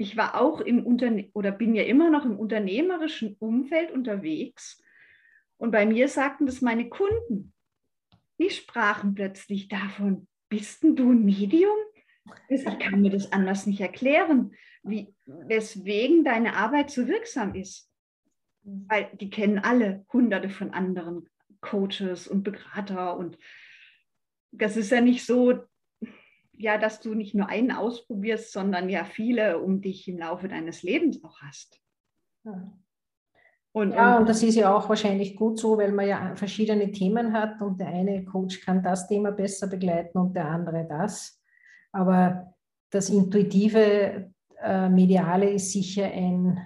Ich 0.00 0.16
war 0.16 0.40
auch 0.40 0.60
im 0.60 0.86
Unterne 0.86 1.28
oder 1.32 1.50
bin 1.50 1.74
ja 1.74 1.82
immer 1.82 2.08
noch 2.08 2.24
im 2.24 2.38
unternehmerischen 2.38 3.34
Umfeld 3.40 3.90
unterwegs. 3.90 4.80
Und 5.56 5.72
bei 5.72 5.86
mir 5.86 6.06
sagten 6.06 6.46
das 6.46 6.60
meine 6.60 6.88
Kunden. 6.88 7.52
Die 8.38 8.50
sprachen 8.50 9.16
plötzlich 9.16 9.66
davon, 9.66 10.28
bist 10.48 10.82
denn 10.82 10.96
du 10.96 11.12
ein 11.12 11.24
Medium? 11.24 11.76
Ich 12.48 12.64
kann 12.64 13.00
mir 13.00 13.10
das 13.10 13.32
anders 13.32 13.66
nicht 13.66 13.80
erklären, 13.80 14.52
wie, 14.82 15.14
weswegen 15.26 16.24
deine 16.24 16.56
Arbeit 16.56 16.90
so 16.90 17.06
wirksam 17.06 17.54
ist. 17.54 17.90
Weil 18.62 19.10
die 19.18 19.30
kennen 19.30 19.58
alle 19.58 20.04
hunderte 20.12 20.50
von 20.50 20.72
anderen 20.72 21.28
Coaches 21.60 22.28
und 22.28 22.42
Berater 22.42 23.16
und 23.16 23.38
das 24.50 24.76
ist 24.76 24.90
ja 24.90 25.00
nicht 25.00 25.24
so, 25.24 25.64
ja, 26.52 26.78
dass 26.78 27.00
du 27.00 27.14
nicht 27.14 27.34
nur 27.34 27.48
einen 27.48 27.70
ausprobierst, 27.70 28.52
sondern 28.52 28.88
ja 28.88 29.04
viele 29.04 29.58
um 29.58 29.80
dich 29.80 30.08
im 30.08 30.18
Laufe 30.18 30.48
deines 30.48 30.82
Lebens 30.82 31.22
auch 31.24 31.40
hast. 31.40 31.80
Ja. 32.44 32.78
Und, 33.78 33.92
ja, 33.92 34.18
und 34.18 34.28
das 34.28 34.42
ist 34.42 34.56
ja 34.56 34.76
auch 34.76 34.88
wahrscheinlich 34.88 35.36
gut 35.36 35.60
so, 35.60 35.78
weil 35.78 35.92
man 35.92 36.08
ja 36.08 36.34
verschiedene 36.34 36.90
Themen 36.90 37.32
hat 37.32 37.62
und 37.62 37.78
der 37.78 37.86
eine 37.86 38.24
Coach 38.24 38.60
kann 38.60 38.82
das 38.82 39.06
Thema 39.06 39.30
besser 39.30 39.68
begleiten 39.68 40.18
und 40.18 40.34
der 40.34 40.46
andere 40.46 40.84
das. 40.88 41.40
Aber 41.92 42.54
das 42.90 43.08
intuitive 43.08 44.32
äh, 44.60 44.88
Mediale 44.88 45.50
ist 45.50 45.70
sicher 45.70 46.06
ein, 46.06 46.58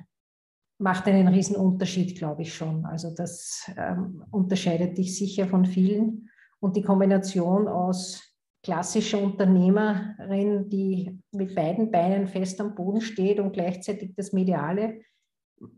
macht 0.78 1.06
einen 1.06 1.28
riesen 1.28 1.54
Unterschied, 1.56 2.16
glaube 2.16 2.42
ich 2.42 2.54
schon. 2.54 2.86
Also 2.86 3.14
das 3.14 3.70
ähm, 3.76 4.24
unterscheidet 4.30 4.96
dich 4.96 5.14
sicher 5.14 5.46
von 5.46 5.66
vielen. 5.66 6.30
Und 6.60 6.76
die 6.76 6.82
Kombination 6.82 7.68
aus 7.68 8.22
klassischer 8.62 9.20
Unternehmerin, 9.20 10.70
die 10.70 11.20
mit 11.32 11.54
beiden 11.54 11.90
Beinen 11.90 12.26
fest 12.26 12.58
am 12.58 12.74
Boden 12.74 13.02
steht 13.02 13.38
und 13.38 13.52
gleichzeitig 13.52 14.14
das 14.16 14.32
Mediale, 14.32 15.02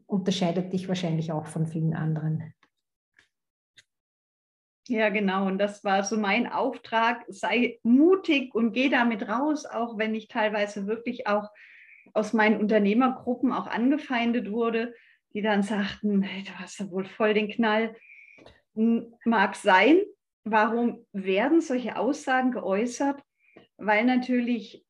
unterscheidet 0.07 0.73
dich 0.73 0.89
wahrscheinlich 0.89 1.33
auch 1.33 1.47
von 1.47 1.67
vielen 1.67 1.95
anderen. 1.95 2.55
Ja, 4.87 5.09
genau. 5.09 5.47
Und 5.47 5.59
das 5.59 5.83
war 5.83 6.05
so 6.05 6.19
mein 6.19 6.47
Auftrag. 6.47 7.25
Sei 7.29 7.79
mutig 7.83 8.55
und 8.55 8.73
geh 8.73 8.91
damit 8.91 9.29
raus, 9.29 9.65
auch 9.65 9.97
wenn 9.97 10.15
ich 10.15 10.29
teilweise 10.29 10.87
wirklich 10.87 11.27
auch 11.27 11.51
aus 12.13 12.33
meinen 12.33 12.61
Unternehmergruppen 12.61 13.53
auch 13.53 13.67
angefeindet 13.67 14.51
wurde, 14.51 14.95
die 15.33 15.43
dann 15.43 15.63
sagten, 15.63 16.23
hey, 16.23 16.45
du 16.45 16.53
hast 16.59 16.79
ja 16.79 16.91
wohl 16.91 17.07
voll 17.07 17.35
den 17.35 17.49
Knall. 17.49 17.97
Mag 18.75 19.57
sein. 19.57 20.01
Warum 20.45 21.07
werden 21.13 21.63
solche 21.63 21.97
Aussagen 21.97 22.53
geäußert? 22.53 23.23
Weil 23.79 24.05
natürlich 24.05 24.85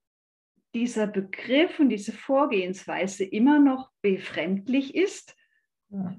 dieser 0.74 1.06
Begriff 1.06 1.78
und 1.78 1.88
diese 1.88 2.12
Vorgehensweise 2.12 3.24
immer 3.24 3.60
noch 3.60 3.90
befremdlich 4.02 4.94
ist 4.94 5.36
ja. 5.90 6.16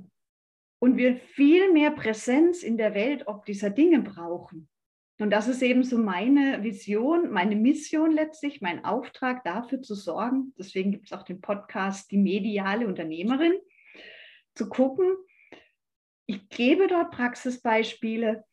und 0.80 0.98
wir 0.98 1.18
viel 1.18 1.72
mehr 1.74 1.92
Präsenz 1.92 2.64
in 2.64 2.78
der 2.78 2.94
Welt 2.94 3.28
ob 3.28 3.46
dieser 3.46 3.70
Dinge 3.70 4.02
brauchen. 4.02 4.70
Und 5.18 5.30
das 5.30 5.48
ist 5.48 5.62
eben 5.62 5.84
so 5.84 5.98
meine 5.98 6.62
Vision, 6.64 7.32
meine 7.32 7.56
Mission 7.56 8.12
letztlich, 8.12 8.62
mein 8.62 8.84
Auftrag 8.84 9.46
dafür 9.46 9.82
zu 9.82 9.96
sorgen. 9.96 10.54
Deswegen 10.58 10.92
gibt 10.92 11.06
es 11.06 11.14
auch 11.14 11.24
den 11.24 11.40
Podcast 11.40 12.12
Die 12.12 12.18
mediale 12.18 12.86
Unternehmerin, 12.86 13.54
zu 14.56 14.68
gucken. 14.68 15.16
Ich 16.26 16.50
gebe 16.50 16.88
dort 16.88 17.12
Praxisbeispiele. 17.12 18.44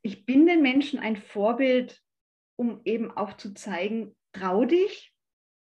Ich 0.00 0.24
bin 0.24 0.46
den 0.46 0.62
Menschen 0.62 0.98
ein 0.98 1.16
Vorbild, 1.16 2.00
um 2.56 2.80
eben 2.84 3.10
auch 3.10 3.36
zu 3.36 3.52
zeigen, 3.52 4.15
trau 4.38 4.64
dich, 4.64 5.14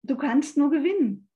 du 0.02 0.16
kannst 0.16 0.56
nur 0.56 0.70
gewinnen. 0.70 1.28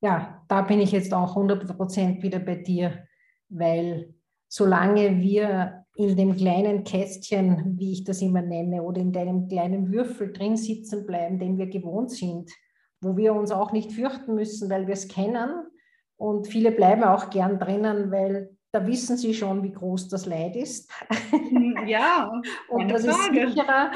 Ja, 0.00 0.44
da 0.48 0.62
bin 0.62 0.80
ich 0.80 0.92
jetzt 0.92 1.14
auch 1.14 1.36
100% 1.36 2.22
wieder 2.22 2.40
bei 2.40 2.56
dir, 2.56 3.06
weil 3.48 4.14
solange 4.48 5.20
wir 5.20 5.84
in 5.94 6.16
dem 6.16 6.36
kleinen 6.36 6.84
Kästchen, 6.84 7.78
wie 7.78 7.92
ich 7.92 8.04
das 8.04 8.22
immer 8.22 8.42
nenne, 8.42 8.82
oder 8.82 9.00
in 9.00 9.12
deinem 9.12 9.48
kleinen 9.48 9.92
Würfel 9.92 10.32
drin 10.32 10.56
sitzen 10.56 11.06
bleiben, 11.06 11.38
den 11.38 11.58
wir 11.58 11.66
gewohnt 11.66 12.10
sind, 12.10 12.50
wo 13.00 13.16
wir 13.16 13.34
uns 13.34 13.50
auch 13.50 13.72
nicht 13.72 13.92
fürchten 13.92 14.34
müssen, 14.34 14.70
weil 14.70 14.86
wir 14.86 14.94
es 14.94 15.08
kennen. 15.08 15.66
Und 16.16 16.46
viele 16.46 16.72
bleiben 16.72 17.04
auch 17.04 17.30
gern 17.30 17.58
drinnen, 17.58 18.10
weil 18.10 18.56
da 18.72 18.86
wissen 18.86 19.18
sie 19.18 19.34
schon, 19.34 19.62
wie 19.62 19.70
groß 19.70 20.08
das 20.08 20.24
Leid 20.24 20.56
ist. 20.56 20.90
Hm, 21.30 21.86
ja, 21.86 22.32
und 22.68 22.88
das 22.90 23.04
Frage. 23.04 23.40
ist 23.40 23.54
sicherer 23.54 23.92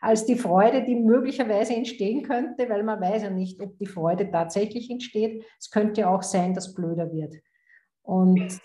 als 0.00 0.24
die 0.24 0.36
Freude, 0.36 0.84
die 0.84 0.94
möglicherweise 0.94 1.74
entstehen 1.74 2.22
könnte, 2.22 2.68
weil 2.68 2.84
man 2.84 3.00
weiß 3.00 3.22
ja 3.24 3.30
nicht, 3.30 3.60
ob 3.60 3.76
die 3.78 3.86
Freude 3.86 4.30
tatsächlich 4.30 4.90
entsteht. 4.90 5.44
Es 5.58 5.70
könnte 5.70 6.08
auch 6.08 6.22
sein, 6.22 6.54
dass 6.54 6.74
blöder 6.74 7.12
wird. 7.12 7.34
Und 8.02 8.60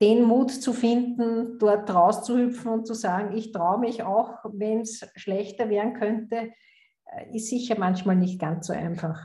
den 0.00 0.24
Mut 0.24 0.50
zu 0.50 0.72
finden, 0.72 1.58
dort 1.58 1.92
rauszuhüpfen 1.92 2.70
und 2.70 2.86
zu 2.86 2.94
sagen, 2.94 3.36
ich 3.36 3.52
traue 3.52 3.78
mich 3.78 4.02
auch, 4.02 4.44
wenn 4.44 4.80
es 4.80 5.08
schlechter 5.16 5.70
werden 5.70 5.94
könnte, 5.94 6.52
äh, 7.06 7.36
ist 7.36 7.48
sicher 7.48 7.76
manchmal 7.78 8.16
nicht 8.16 8.40
ganz 8.40 8.68
so 8.68 8.72
einfach. 8.72 9.20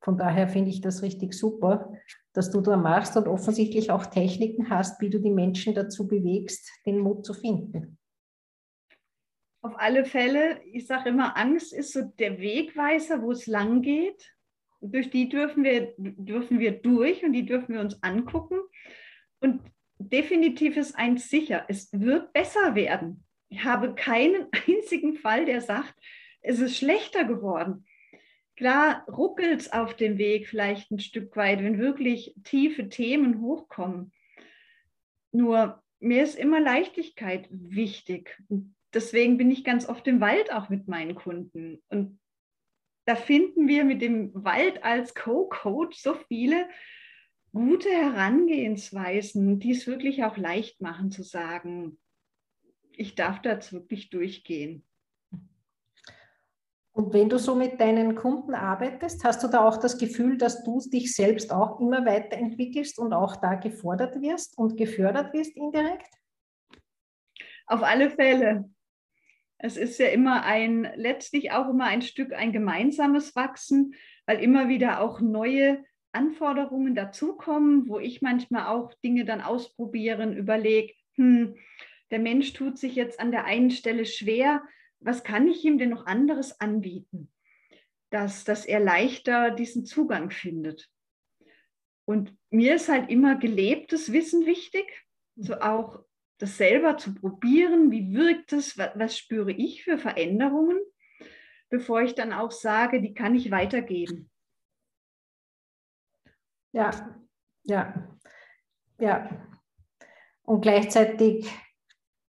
Von 0.00 0.16
daher 0.16 0.48
finde 0.48 0.70
ich 0.70 0.80
das 0.80 1.02
richtig 1.02 1.34
super, 1.34 1.92
dass 2.36 2.50
du 2.50 2.60
da 2.60 2.76
machst 2.76 3.16
und 3.16 3.28
offensichtlich 3.28 3.90
auch 3.90 4.06
Techniken 4.06 4.68
hast, 4.68 5.00
wie 5.00 5.10
du 5.10 5.18
die 5.18 5.30
Menschen 5.30 5.74
dazu 5.74 6.06
bewegst, 6.06 6.70
den 6.84 6.98
Mut 6.98 7.24
zu 7.24 7.32
finden. 7.32 7.98
Auf 9.62 9.72
alle 9.78 10.04
Fälle, 10.04 10.60
ich 10.64 10.86
sage 10.86 11.08
immer, 11.08 11.36
Angst 11.36 11.72
ist 11.72 11.92
so 11.92 12.02
der 12.02 12.38
Wegweiser, 12.38 13.22
wo 13.22 13.32
es 13.32 13.46
lang 13.46 13.82
geht. 13.82 14.32
Durch 14.80 15.10
die 15.10 15.28
dürfen 15.28 15.64
wir, 15.64 15.94
dürfen 15.96 16.60
wir 16.60 16.72
durch 16.72 17.24
und 17.24 17.32
die 17.32 17.46
dürfen 17.46 17.74
wir 17.74 17.80
uns 17.80 18.02
angucken. 18.02 18.60
Und 19.40 19.62
definitiv 19.98 20.76
ist 20.76 20.94
eins 20.94 21.30
sicher, 21.30 21.64
es 21.68 21.88
wird 21.92 22.32
besser 22.32 22.74
werden. 22.74 23.24
Ich 23.48 23.64
habe 23.64 23.94
keinen 23.94 24.46
einzigen 24.68 25.14
Fall, 25.14 25.46
der 25.46 25.62
sagt, 25.62 25.94
es 26.42 26.60
ist 26.60 26.76
schlechter 26.76 27.24
geworden. 27.24 27.85
Klar 28.56 29.04
ruckelt 29.08 29.60
es 29.60 29.72
auf 29.72 29.94
dem 29.94 30.16
Weg 30.16 30.48
vielleicht 30.48 30.90
ein 30.90 30.98
Stück 30.98 31.36
weit, 31.36 31.62
wenn 31.62 31.78
wirklich 31.78 32.34
tiefe 32.42 32.88
Themen 32.88 33.42
hochkommen. 33.42 34.12
Nur 35.30 35.82
mir 36.00 36.22
ist 36.22 36.38
immer 36.38 36.60
Leichtigkeit 36.60 37.48
wichtig. 37.50 38.42
Und 38.48 38.74
deswegen 38.94 39.36
bin 39.36 39.50
ich 39.50 39.62
ganz 39.62 39.88
oft 39.88 40.06
im 40.06 40.20
Wald 40.20 40.52
auch 40.52 40.70
mit 40.70 40.88
meinen 40.88 41.14
Kunden. 41.14 41.82
Und 41.88 42.18
da 43.04 43.14
finden 43.14 43.68
wir 43.68 43.84
mit 43.84 44.00
dem 44.00 44.32
Wald 44.32 44.82
als 44.82 45.14
Co-Coach 45.14 45.98
so 45.98 46.14
viele 46.28 46.68
gute 47.52 47.90
Herangehensweisen, 47.90 49.60
die 49.60 49.72
es 49.72 49.86
wirklich 49.86 50.24
auch 50.24 50.36
leicht 50.36 50.80
machen 50.80 51.10
zu 51.10 51.22
sagen, 51.22 51.98
ich 52.92 53.14
darf 53.14 53.42
da 53.42 53.58
wirklich 53.70 54.10
durchgehen. 54.10 54.84
Und 56.96 57.12
wenn 57.12 57.28
du 57.28 57.38
so 57.38 57.54
mit 57.54 57.78
deinen 57.78 58.14
Kunden 58.14 58.54
arbeitest, 58.54 59.22
hast 59.22 59.42
du 59.42 59.48
da 59.48 59.68
auch 59.68 59.76
das 59.76 59.98
Gefühl, 59.98 60.38
dass 60.38 60.64
du 60.64 60.80
dich 60.80 61.14
selbst 61.14 61.52
auch 61.52 61.78
immer 61.78 62.06
weiterentwickelst 62.06 62.98
und 62.98 63.12
auch 63.12 63.36
da 63.36 63.54
gefordert 63.54 64.18
wirst 64.22 64.56
und 64.56 64.78
gefördert 64.78 65.34
wirst 65.34 65.54
indirekt? 65.58 66.08
Auf 67.66 67.82
alle 67.82 68.08
Fälle. 68.08 68.70
Es 69.58 69.76
ist 69.76 69.98
ja 69.98 70.06
immer 70.06 70.44
ein, 70.44 70.90
letztlich 70.96 71.52
auch 71.52 71.68
immer 71.68 71.84
ein 71.84 72.00
Stück 72.00 72.32
ein 72.32 72.54
gemeinsames 72.54 73.36
Wachsen, 73.36 73.94
weil 74.24 74.40
immer 74.40 74.70
wieder 74.70 75.02
auch 75.02 75.20
neue 75.20 75.84
Anforderungen 76.12 76.94
dazukommen, 76.94 77.90
wo 77.90 77.98
ich 77.98 78.22
manchmal 78.22 78.68
auch 78.68 78.94
Dinge 79.04 79.26
dann 79.26 79.42
ausprobieren, 79.42 80.34
überlege, 80.34 80.94
hm, 81.16 81.56
der 82.10 82.20
Mensch 82.20 82.54
tut 82.54 82.78
sich 82.78 82.94
jetzt 82.94 83.20
an 83.20 83.32
der 83.32 83.44
einen 83.44 83.70
Stelle 83.70 84.06
schwer, 84.06 84.62
was 85.00 85.24
kann 85.24 85.48
ich 85.48 85.64
ihm 85.64 85.78
denn 85.78 85.90
noch 85.90 86.06
anderes 86.06 86.60
anbieten, 86.60 87.32
dass, 88.10 88.44
dass 88.44 88.64
er 88.64 88.80
leichter 88.80 89.50
diesen 89.50 89.84
Zugang 89.84 90.30
findet. 90.30 90.90
Und 92.04 92.36
mir 92.50 92.76
ist 92.76 92.88
halt 92.88 93.10
immer 93.10 93.36
gelebtes 93.36 94.12
Wissen 94.12 94.46
wichtig, 94.46 94.84
so 95.36 95.54
auch 95.60 96.04
das 96.38 96.56
selber 96.56 96.98
zu 96.98 97.14
probieren, 97.14 97.90
wie 97.90 98.14
wirkt 98.14 98.52
es, 98.52 98.78
was, 98.78 98.90
was 98.94 99.18
spüre 99.18 99.52
ich 99.52 99.84
für 99.84 99.98
Veränderungen, 99.98 100.78
bevor 101.68 102.02
ich 102.02 102.14
dann 102.14 102.32
auch 102.32 102.50
sage, 102.50 103.00
die 103.00 103.14
kann 103.14 103.34
ich 103.34 103.50
weitergeben. 103.50 104.30
Ja, 106.72 107.18
ja, 107.64 108.16
ja. 108.98 109.48
Und 110.42 110.60
gleichzeitig 110.60 111.50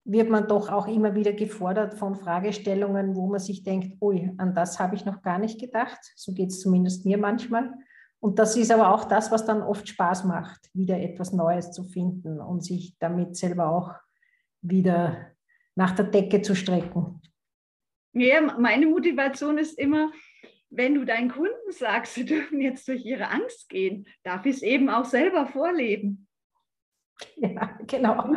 wird 0.03 0.29
man 0.29 0.48
doch 0.48 0.70
auch 0.70 0.88
immer 0.88 1.15
wieder 1.15 1.34
gefordert 1.34 1.93
von 1.93 2.15
Fragestellungen, 2.15 3.15
wo 3.15 3.27
man 3.27 3.39
sich 3.39 3.63
denkt, 3.63 4.01
ui, 4.01 4.31
an 4.38 4.53
das 4.53 4.79
habe 4.79 4.96
ich 4.96 5.05
noch 5.05 5.22
gar 5.22 5.38
nicht 5.38 5.60
gedacht. 5.60 6.00
So 6.15 6.34
geht 6.34 6.50
es 6.50 6.60
zumindest 6.60 7.05
mir 7.05 7.17
manchmal. 7.17 7.72
Und 8.20 8.39
das 8.39 8.55
ist 8.55 8.72
aber 8.72 8.93
auch 8.93 9.05
das, 9.05 9.31
was 9.31 9.46
dann 9.46 9.62
oft 9.62 9.88
Spaß 9.88 10.25
macht, 10.25 10.70
wieder 10.74 11.00
etwas 11.00 11.34
Neues 11.34 11.72
zu 11.72 11.84
finden 11.84 12.39
und 12.39 12.63
sich 12.63 12.96
damit 13.00 13.36
selber 13.36 13.70
auch 13.70 13.93
wieder 14.62 15.31
nach 15.75 15.91
der 15.91 16.05
Decke 16.05 16.41
zu 16.41 16.55
strecken. 16.55 17.22
Ja, 18.13 18.41
meine 18.41 18.88
Motivation 18.88 19.58
ist 19.58 19.79
immer, 19.79 20.12
wenn 20.70 20.96
du 20.96 21.05
deinen 21.05 21.31
Kunden 21.31 21.72
sagst, 21.72 22.13
sie 22.15 22.25
dürfen 22.25 22.62
jetzt 22.62 22.88
durch 22.88 23.05
ihre 23.05 23.29
Angst 23.29 23.70
gehen, 23.70 24.08
darf 24.24 24.46
ich 24.46 24.58
es 24.58 24.62
eben 24.62 24.89
auch 24.89 25.05
selber 25.05 25.48
vorleben. 25.48 26.27
Ja, 27.37 27.77
genau. 27.87 28.35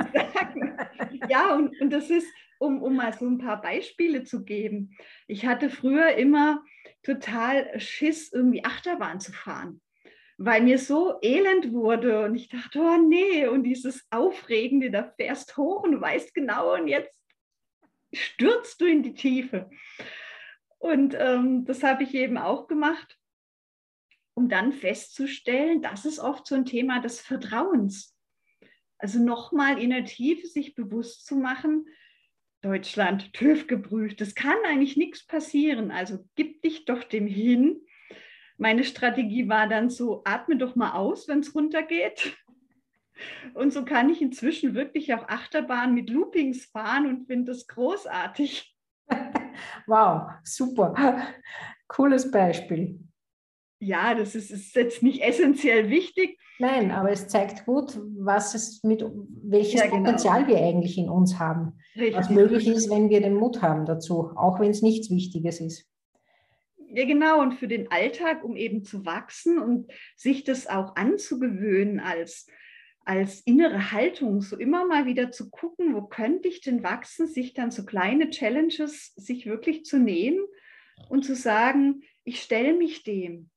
ja, 1.29 1.55
und, 1.55 1.79
und 1.81 1.91
das 1.91 2.11
ist, 2.11 2.27
um, 2.59 2.83
um 2.83 2.97
mal 2.97 3.13
so 3.13 3.27
ein 3.27 3.39
paar 3.39 3.61
Beispiele 3.61 4.25
zu 4.25 4.45
geben. 4.45 4.97
Ich 5.27 5.47
hatte 5.47 5.69
früher 5.69 6.15
immer 6.15 6.63
total 7.03 7.79
Schiss, 7.79 8.33
irgendwie 8.33 8.65
Achterbahn 8.65 9.21
zu 9.21 9.33
fahren, 9.33 9.81
weil 10.39 10.63
mir 10.63 10.79
so 10.79 11.19
elend 11.23 11.73
wurde 11.73 12.25
und 12.25 12.35
ich 12.35 12.49
dachte, 12.49 12.81
oh 12.81 12.97
nee, 12.97 13.47
und 13.47 13.65
dieses 13.65 14.07
Aufregende, 14.11 14.91
da 14.91 15.13
fährst 15.17 15.57
hoch 15.57 15.83
und 15.83 16.01
weißt 16.01 16.35
genau, 16.35 16.75
und 16.75 16.89
jetzt 16.89 17.15
stürzt 18.13 18.81
du 18.81 18.87
in 18.87 19.03
die 19.03 19.15
Tiefe. 19.15 19.71
Und 20.79 21.17
ähm, 21.19 21.65
das 21.65 21.83
habe 21.83 22.03
ich 22.03 22.15
eben 22.15 22.39
auch 22.39 22.67
gemacht, 22.67 23.19
um 24.35 24.49
dann 24.49 24.73
festzustellen, 24.73 25.81
das 25.81 26.05
ist 26.05 26.19
oft 26.19 26.47
so 26.47 26.55
ein 26.55 26.67
Thema 26.67 27.01
des 27.01 27.21
Vertrauens. 27.21 28.14
Also 28.99 29.19
nochmal 29.19 29.81
in 29.81 29.91
der 29.91 30.05
Tiefe 30.05 30.47
sich 30.47 30.75
bewusst 30.75 31.27
zu 31.27 31.37
machen, 31.37 31.87
Deutschland, 32.63 33.35
TÜV 33.35 33.67
geprüft, 33.67 34.21
es 34.23 34.35
kann 34.35 34.57
eigentlich 34.67 34.97
nichts 34.97 35.27
passieren. 35.27 35.91
Also 35.91 36.25
gib 36.35 36.63
dich 36.63 36.87
doch 36.87 37.05
dem 37.05 37.27
hin. 37.27 37.83
Meine 38.57 38.85
Strategie 38.85 39.49
war 39.49 39.69
dann 39.69 39.91
so, 39.91 40.23
atme 40.25 40.57
doch 40.57 40.75
mal 40.75 40.93
aus, 40.93 41.29
wenn 41.29 41.41
es 41.41 41.55
runtergeht. 41.55 42.37
Und 43.55 43.73
so 43.73 43.85
kann 43.85 44.09
ich 44.09 44.23
inzwischen 44.23 44.75
wirklich 44.75 45.13
auch 45.15 45.29
Achterbahn 45.29 45.95
mit 45.95 46.11
Loopings 46.11 46.65
fahren 46.67 47.07
und 47.07 47.27
finde 47.27 47.53
das 47.53 47.67
großartig. 47.67 48.75
Wow, 49.87 50.31
super. 50.43 51.23
Cooles 51.87 52.29
Beispiel. 52.31 52.99
Ja, 53.81 54.15
das 54.15 54.35
ist, 54.35 54.51
ist 54.51 54.75
jetzt 54.77 55.03
nicht 55.03 55.23
essentiell 55.23 55.91
wichtig, 55.91 56.39
Nein, 56.59 56.93
aber 56.93 57.11
es 57.11 57.27
zeigt 57.27 57.67
gut, 57.67 57.99
was 58.17 58.55
es 58.55 58.83
mit, 58.85 59.05
welches 59.43 59.81
ja, 59.81 59.87
genau. 59.87 59.99
Potenzial 59.99 60.47
wir 60.47 60.59
eigentlich 60.59 60.97
in 60.99 61.09
uns 61.09 61.39
haben. 61.39 61.79
Richtig. 61.97 62.15
Was 62.15 62.31
möglich 62.31 62.69
ist, 62.69 62.91
wenn 62.91 63.11
wir 63.11 63.21
den 63.21 63.35
Mut 63.35 63.61
haben 63.61 63.87
dazu, 63.87 64.31
auch 64.37 64.61
wenn 64.61 64.71
es 64.71 64.83
nichts 64.83 65.11
Wichtiges 65.11 65.61
ist. 65.61 65.89
Ja, 66.95 67.07
genau. 67.07 67.41
Und 67.41 67.55
für 67.55 67.67
den 67.67 67.91
Alltag, 67.91 68.45
um 68.45 68.57
eben 68.57 68.85
zu 68.85 69.05
wachsen 69.05 69.59
und 69.59 69.91
sich 70.17 70.45
das 70.45 70.69
auch 70.69 70.95
anzugewöhnen 70.95 71.99
als, 71.99 72.47
als 73.05 73.41
innere 73.41 73.91
Haltung, 73.91 74.41
so 74.41 74.57
immer 74.57 74.87
mal 74.87 75.07
wieder 75.07 75.33
zu 75.33 75.51
gucken, 75.51 75.93
wo 75.95 76.03
könnte 76.03 76.47
ich 76.47 76.61
denn 76.61 76.85
wachsen, 76.85 77.27
sich 77.27 77.53
dann 77.53 77.73
so 77.73 77.85
kleine 77.85 78.31
Challenges 78.31 79.13
sich 79.17 79.47
wirklich 79.47 79.85
zu 79.85 79.99
nehmen 79.99 80.39
und 81.09 81.25
zu 81.25 81.35
sagen, 81.35 82.03
ich 82.23 82.41
stelle 82.41 82.75
mich 82.75 83.03
dem. 83.03 83.51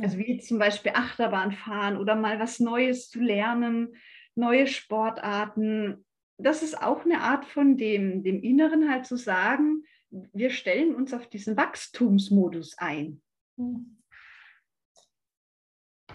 Also 0.00 0.18
wie 0.18 0.38
zum 0.38 0.58
Beispiel 0.58 0.92
Achterbahn 0.94 1.52
fahren 1.52 1.96
oder 1.96 2.14
mal 2.16 2.38
was 2.38 2.60
Neues 2.60 3.08
zu 3.08 3.20
lernen, 3.20 3.96
neue 4.34 4.66
Sportarten. 4.66 6.04
Das 6.38 6.62
ist 6.62 6.80
auch 6.82 7.04
eine 7.04 7.20
Art 7.22 7.46
von 7.46 7.76
dem, 7.76 8.22
dem 8.22 8.42
Inneren 8.42 8.90
halt 8.90 9.06
zu 9.06 9.16
sagen, 9.16 9.84
wir 10.10 10.50
stellen 10.50 10.94
uns 10.94 11.14
auf 11.14 11.28
diesen 11.28 11.56
Wachstumsmodus 11.56 12.76
ein. 12.78 13.22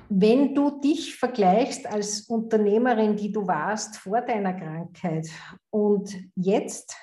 Wenn 0.09 0.53
du 0.53 0.79
dich 0.81 1.15
vergleichst 1.15 1.87
als 1.87 2.21
Unternehmerin, 2.21 3.15
die 3.15 3.31
du 3.31 3.47
warst 3.47 3.97
vor 3.97 4.21
deiner 4.21 4.53
Krankheit 4.53 5.27
und 5.69 6.15
jetzt, 6.35 6.95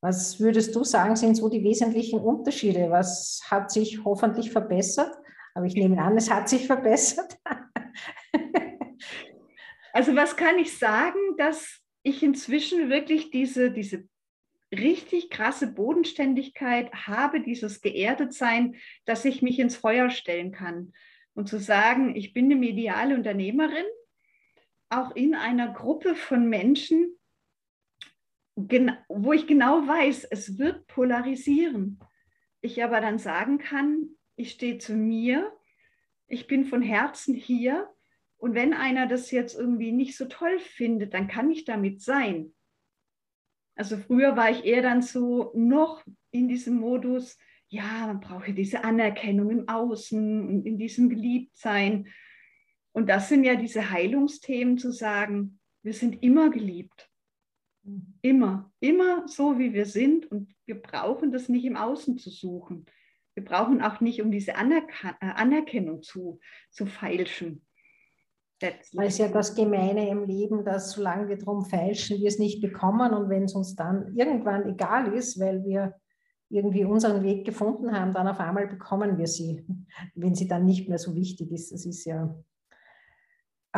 was 0.00 0.38
würdest 0.38 0.76
du 0.76 0.84
sagen, 0.84 1.16
sind 1.16 1.36
so 1.36 1.48
die 1.48 1.64
wesentlichen 1.64 2.20
Unterschiede? 2.20 2.90
Was 2.90 3.40
hat 3.50 3.70
sich 3.70 4.04
hoffentlich 4.04 4.52
verbessert? 4.52 5.16
Aber 5.54 5.66
ich 5.66 5.74
nehme 5.74 6.02
an, 6.02 6.16
es 6.16 6.30
hat 6.30 6.48
sich 6.48 6.66
verbessert. 6.66 7.38
also 9.92 10.14
was 10.16 10.36
kann 10.36 10.58
ich 10.58 10.76
sagen, 10.76 11.18
dass 11.38 11.80
ich 12.02 12.22
inzwischen 12.22 12.90
wirklich 12.90 13.30
diese, 13.30 13.70
diese 13.70 14.08
richtig 14.72 15.30
krasse 15.30 15.68
Bodenständigkeit 15.68 16.92
habe, 16.92 17.40
dieses 17.40 17.80
Geerdetsein, 17.80 18.76
dass 19.04 19.24
ich 19.24 19.42
mich 19.42 19.58
ins 19.58 19.76
Feuer 19.76 20.10
stellen 20.10 20.52
kann. 20.52 20.92
Und 21.34 21.48
zu 21.48 21.58
sagen, 21.58 22.14
ich 22.14 22.32
bin 22.32 22.46
eine 22.46 22.56
mediale 22.56 23.14
Unternehmerin, 23.14 23.86
auch 24.88 25.16
in 25.16 25.34
einer 25.34 25.72
Gruppe 25.72 26.14
von 26.14 26.48
Menschen, 26.48 27.18
wo 28.56 29.32
ich 29.32 29.46
genau 29.46 29.86
weiß, 29.86 30.24
es 30.30 30.58
wird 30.58 30.86
polarisieren. 30.86 31.98
Ich 32.60 32.82
aber 32.84 33.00
dann 33.00 33.18
sagen 33.18 33.58
kann, 33.58 34.10
ich 34.36 34.50
stehe 34.52 34.78
zu 34.78 34.94
mir, 34.94 35.52
ich 36.26 36.46
bin 36.46 36.64
von 36.64 36.82
Herzen 36.82 37.34
hier 37.34 37.88
und 38.36 38.54
wenn 38.54 38.74
einer 38.74 39.06
das 39.06 39.30
jetzt 39.30 39.58
irgendwie 39.58 39.92
nicht 39.92 40.16
so 40.16 40.26
toll 40.26 40.58
findet, 40.58 41.14
dann 41.14 41.28
kann 41.28 41.50
ich 41.50 41.64
damit 41.64 42.00
sein. 42.02 42.54
Also 43.76 43.96
früher 43.96 44.36
war 44.36 44.50
ich 44.50 44.64
eher 44.64 44.82
dann 44.82 45.02
so 45.02 45.52
noch 45.54 46.04
in 46.30 46.48
diesem 46.48 46.76
Modus, 46.76 47.38
ja, 47.68 48.06
man 48.06 48.20
braucht 48.20 48.48
ja 48.48 48.54
diese 48.54 48.84
Anerkennung 48.84 49.50
im 49.50 49.68
Außen 49.68 50.48
und 50.48 50.66
in 50.66 50.78
diesem 50.78 51.08
Geliebtsein. 51.08 52.08
Und 52.92 53.08
das 53.08 53.28
sind 53.28 53.44
ja 53.44 53.56
diese 53.56 53.90
Heilungsthemen 53.90 54.78
zu 54.78 54.92
sagen, 54.92 55.58
wir 55.82 55.92
sind 55.92 56.22
immer 56.22 56.50
geliebt. 56.50 57.10
Immer, 58.22 58.72
immer 58.80 59.26
so, 59.26 59.58
wie 59.58 59.74
wir 59.74 59.86
sind 59.86 60.30
und 60.30 60.54
wir 60.64 60.80
brauchen 60.80 61.32
das 61.32 61.48
nicht 61.48 61.64
im 61.64 61.76
Außen 61.76 62.16
zu 62.16 62.30
suchen. 62.30 62.86
Wir 63.34 63.44
brauchen 63.44 63.82
auch 63.82 64.00
nicht, 64.00 64.22
um 64.22 64.30
diese 64.30 64.56
Anerk 64.56 64.90
äh, 65.04 65.26
Anerkennung 65.26 66.02
zu, 66.02 66.40
zu 66.70 66.86
feilschen. 66.86 67.66
Das 68.60 68.92
ist 68.92 69.18
ja 69.18 69.28
das 69.28 69.54
Gemeine 69.54 70.08
im 70.08 70.24
Leben, 70.24 70.64
dass 70.64 70.92
solange 70.92 71.28
wir 71.28 71.36
drum 71.36 71.64
feilschen, 71.64 72.18
wir 72.18 72.28
es 72.28 72.38
nicht 72.38 72.62
bekommen 72.62 73.12
und 73.12 73.28
wenn 73.28 73.44
es 73.44 73.54
uns 73.54 73.74
dann 73.74 74.16
irgendwann 74.16 74.68
egal 74.68 75.12
ist, 75.12 75.38
weil 75.38 75.64
wir 75.64 75.94
irgendwie 76.48 76.84
unseren 76.84 77.22
Weg 77.24 77.44
gefunden 77.44 77.92
haben, 77.92 78.12
dann 78.12 78.28
auf 78.28 78.38
einmal 78.38 78.68
bekommen 78.68 79.18
wir 79.18 79.26
sie, 79.26 79.66
wenn 80.14 80.34
sie 80.34 80.46
dann 80.46 80.64
nicht 80.64 80.88
mehr 80.88 80.98
so 80.98 81.14
wichtig 81.14 81.50
ist. 81.50 81.72
Das 81.72 81.84
ist 81.84 82.04
ja 82.04 82.34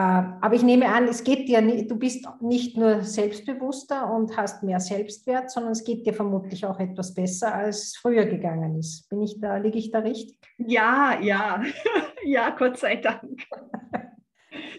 aber 0.00 0.54
ich 0.54 0.62
nehme 0.62 0.88
an, 0.88 1.08
es 1.08 1.24
geht 1.24 1.48
dir, 1.48 1.62
du 1.62 1.98
bist 1.98 2.28
nicht 2.42 2.76
nur 2.76 3.02
selbstbewusster 3.02 4.12
und 4.12 4.36
hast 4.36 4.62
mehr 4.62 4.78
Selbstwert, 4.78 5.50
sondern 5.50 5.72
es 5.72 5.84
geht 5.84 6.06
dir 6.06 6.12
vermutlich 6.12 6.66
auch 6.66 6.78
etwas 6.78 7.14
besser, 7.14 7.54
als 7.54 7.82
es 7.82 7.96
früher 7.96 8.26
gegangen 8.26 8.78
ist. 8.78 9.08
Bin 9.08 9.22
ich 9.22 9.40
da, 9.40 9.56
liege 9.56 9.78
ich 9.78 9.90
da 9.90 10.00
richtig? 10.00 10.38
Ja, 10.58 11.18
ja, 11.18 11.62
ja, 12.24 12.50
Gott 12.50 12.78
sei 12.78 12.96
Dank. 12.96 13.42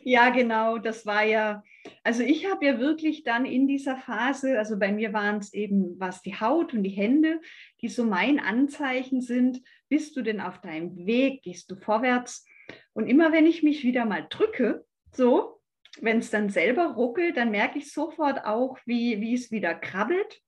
Ja, 0.04 0.30
genau, 0.30 0.78
das 0.78 1.06
war 1.06 1.24
ja, 1.24 1.62
also 2.02 2.24
ich 2.24 2.50
habe 2.50 2.66
ja 2.66 2.80
wirklich 2.80 3.24
dann 3.24 3.46
in 3.46 3.68
dieser 3.68 3.98
Phase, 3.98 4.58
also 4.58 4.80
bei 4.80 4.92
mir 4.92 5.12
waren 5.12 5.40
es 5.40 5.54
eben 5.54 6.00
was 6.00 6.22
die 6.22 6.40
Haut 6.40 6.74
und 6.74 6.84
die 6.84 6.92
Hände, 6.92 7.42
die 7.82 7.90
so 7.90 8.06
mein 8.06 8.40
Anzeichen 8.40 9.20
sind, 9.20 9.62
bist 9.90 10.16
du 10.16 10.22
denn 10.22 10.40
auf 10.40 10.62
deinem 10.62 10.96
Weg, 11.06 11.44
gehst 11.44 11.70
du 11.70 11.76
vorwärts? 11.76 12.46
Und 12.94 13.08
immer 13.08 13.34
wenn 13.34 13.46
ich 13.46 13.64
mich 13.64 13.84
wieder 13.84 14.06
mal 14.06 14.26
drücke, 14.30 14.86
so, 15.18 15.62
wenn 16.02 16.20
es 16.20 16.30
dann 16.30 16.50
selber 16.50 16.94
ruckelt, 16.94 17.38
dann 17.38 17.52
merke 17.52 17.80
ich 17.80 17.92
sofort 17.92 18.46
auch, 18.46 18.78
wie, 18.86 19.20
wie 19.20 19.34
es 19.34 19.52
wieder 19.52 19.76
krabbelt. 19.76 20.42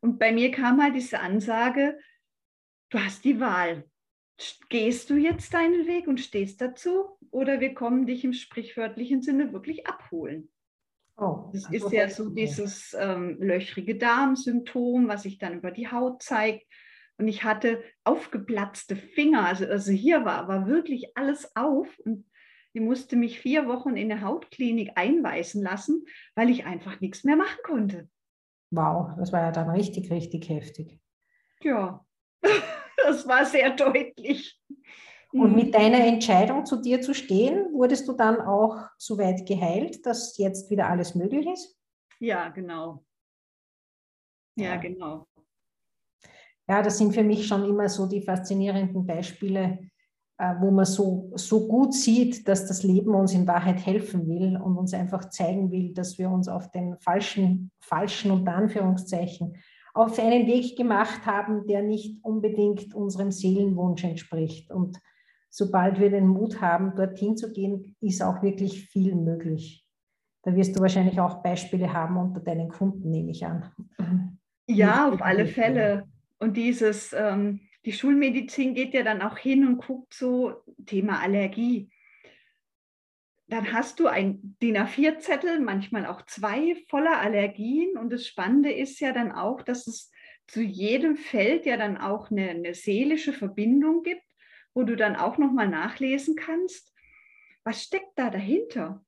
Und 0.00 0.18
bei 0.18 0.32
mir 0.32 0.50
kam 0.50 0.82
halt 0.82 0.94
diese 0.94 1.20
Ansage, 1.20 1.98
du 2.90 2.98
hast 2.98 3.24
die 3.24 3.40
Wahl. 3.40 3.84
Gehst 4.70 5.10
du 5.10 5.16
jetzt 5.16 5.52
deinen 5.52 5.86
Weg 5.86 6.06
und 6.06 6.18
stehst 6.18 6.60
dazu 6.60 7.18
oder 7.30 7.60
wir 7.60 7.74
kommen 7.74 8.06
dich 8.06 8.24
im 8.24 8.32
sprichwörtlichen 8.32 9.22
Sinne 9.22 9.52
wirklich 9.52 9.86
abholen? 9.86 10.50
Oh, 11.18 11.50
das 11.52 11.70
ist 11.70 11.92
ja 11.92 12.08
so 12.08 12.30
dieses 12.30 12.96
ähm, 12.98 13.36
löchrige 13.40 13.96
Darmsymptom, 13.96 15.08
was 15.08 15.24
sich 15.24 15.36
dann 15.36 15.58
über 15.58 15.70
die 15.70 15.88
Haut 15.88 16.22
zeigt. 16.22 16.66
Und 17.18 17.28
ich 17.28 17.44
hatte 17.44 17.82
aufgeplatzte 18.04 18.96
Finger. 18.96 19.44
Also, 19.44 19.66
also 19.66 19.92
hier 19.92 20.24
war, 20.24 20.48
war 20.48 20.66
wirklich 20.66 21.14
alles 21.14 21.54
auf. 21.54 21.86
Und 21.98 22.29
ich 22.72 22.80
musste 22.80 23.16
mich 23.16 23.40
vier 23.40 23.66
Wochen 23.66 23.96
in 23.96 24.10
eine 24.10 24.22
Hautklinik 24.22 24.92
einweisen 24.94 25.62
lassen, 25.62 26.04
weil 26.34 26.50
ich 26.50 26.64
einfach 26.64 27.00
nichts 27.00 27.24
mehr 27.24 27.36
machen 27.36 27.58
konnte. 27.64 28.08
Wow, 28.70 29.16
das 29.18 29.32
war 29.32 29.40
ja 29.40 29.50
dann 29.50 29.70
richtig, 29.70 30.10
richtig 30.10 30.48
heftig. 30.48 31.00
Ja, 31.62 32.04
das 32.96 33.26
war 33.26 33.44
sehr 33.44 33.70
deutlich. 33.70 34.60
Und 35.32 35.54
mit 35.54 35.68
mhm. 35.68 35.72
deiner 35.72 36.04
Entscheidung, 36.04 36.66
zu 36.66 36.80
dir 36.80 37.00
zu 37.00 37.14
stehen, 37.14 37.72
wurdest 37.72 38.08
du 38.08 38.14
dann 38.14 38.40
auch 38.40 38.88
so 38.98 39.16
weit 39.18 39.46
geheilt, 39.46 40.04
dass 40.04 40.36
jetzt 40.38 40.70
wieder 40.70 40.88
alles 40.88 41.14
möglich 41.14 41.46
ist? 41.46 41.76
Ja, 42.18 42.48
genau. 42.48 43.04
Ja, 44.56 44.74
ja, 44.74 44.76
genau. 44.76 45.26
Ja, 46.68 46.82
das 46.82 46.98
sind 46.98 47.14
für 47.14 47.22
mich 47.22 47.46
schon 47.46 47.64
immer 47.64 47.88
so 47.88 48.06
die 48.06 48.22
faszinierenden 48.22 49.06
Beispiele, 49.06 49.89
wo 50.60 50.70
man 50.70 50.86
so, 50.86 51.32
so 51.34 51.68
gut 51.68 51.92
sieht, 51.92 52.48
dass 52.48 52.66
das 52.66 52.82
Leben 52.82 53.14
uns 53.14 53.34
in 53.34 53.46
Wahrheit 53.46 53.84
helfen 53.84 54.26
will 54.26 54.56
und 54.56 54.78
uns 54.78 54.94
einfach 54.94 55.28
zeigen 55.28 55.70
will, 55.70 55.92
dass 55.92 56.18
wir 56.18 56.30
uns 56.30 56.48
auf 56.48 56.70
den 56.70 56.96
falschen, 56.98 57.70
falschen 57.80 58.30
und 58.30 58.48
Anführungszeichen 58.48 59.56
auf 59.92 60.18
einen 60.18 60.46
Weg 60.46 60.76
gemacht 60.76 61.26
haben, 61.26 61.66
der 61.66 61.82
nicht 61.82 62.24
unbedingt 62.24 62.94
unserem 62.94 63.30
Seelenwunsch 63.30 64.04
entspricht. 64.04 64.70
Und 64.70 64.98
sobald 65.50 66.00
wir 66.00 66.10
den 66.10 66.28
Mut 66.28 66.60
haben, 66.60 66.94
dorthin 66.96 67.36
zu 67.36 67.52
gehen, 67.52 67.96
ist 68.00 68.22
auch 68.22 68.42
wirklich 68.42 68.86
viel 68.88 69.14
möglich. 69.14 69.84
Da 70.42 70.54
wirst 70.54 70.76
du 70.76 70.80
wahrscheinlich 70.80 71.20
auch 71.20 71.42
Beispiele 71.42 71.92
haben 71.92 72.16
unter 72.16 72.40
deinen 72.40 72.70
Kunden, 72.70 73.10
nehme 73.10 73.32
ich 73.32 73.44
an. 73.44 73.70
Ja, 74.66 75.10
auf 75.10 75.20
alle 75.20 75.46
Fälle. 75.46 76.04
Und 76.38 76.56
dieses, 76.56 77.12
ähm, 77.12 77.60
die 77.84 77.92
Schulmedizin 77.92 78.74
geht 78.74 78.94
ja 78.94 79.02
dann 79.02 79.22
auch 79.22 79.38
hin 79.38 79.66
und 79.66 79.78
guckt 79.78 80.12
so 80.14 80.62
Thema 80.86 81.20
Allergie. 81.20 81.90
Dann 83.46 83.72
hast 83.72 83.98
du 83.98 84.06
ein 84.06 84.56
DIN 84.62 84.76
A4-Zettel, 84.76 85.60
manchmal 85.60 86.06
auch 86.06 86.22
zwei 86.26 86.76
voller 86.88 87.18
Allergien. 87.18 87.96
Und 87.96 88.10
das 88.10 88.26
Spannende 88.26 88.70
ist 88.72 89.00
ja 89.00 89.12
dann 89.12 89.32
auch, 89.32 89.62
dass 89.62 89.86
es 89.86 90.10
zu 90.46 90.62
jedem 90.62 91.16
Feld 91.16 91.66
ja 91.66 91.76
dann 91.76 91.96
auch 91.96 92.30
eine, 92.30 92.50
eine 92.50 92.74
seelische 92.74 93.32
Verbindung 93.32 94.02
gibt, 94.02 94.24
wo 94.74 94.84
du 94.84 94.94
dann 94.94 95.16
auch 95.16 95.38
nochmal 95.38 95.68
nachlesen 95.68 96.36
kannst, 96.36 96.92
was 97.64 97.82
steckt 97.82 98.12
da 98.16 98.30
dahinter? 98.30 99.04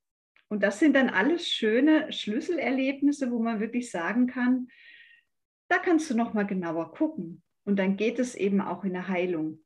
Und 0.49 0.63
das 0.63 0.79
sind 0.79 0.95
dann 0.95 1.09
alles 1.09 1.49
schöne 1.49 2.13
Schlüsselerlebnisse, 2.13 3.31
wo 3.31 3.39
man 3.39 3.61
wirklich 3.61 3.91
sagen 3.91 4.27
kann, 4.27 4.69
da 5.69 5.79
kannst 5.79 6.11
du 6.11 6.17
nochmal 6.17 6.47
genauer 6.47 6.93
gucken. 6.93 7.43
Und 7.65 7.79
dann 7.79 7.97
geht 7.97 8.19
es 8.19 8.35
eben 8.35 8.61
auch 8.61 8.85
in 8.85 8.93
der 8.93 9.09
Heilung. 9.09 9.61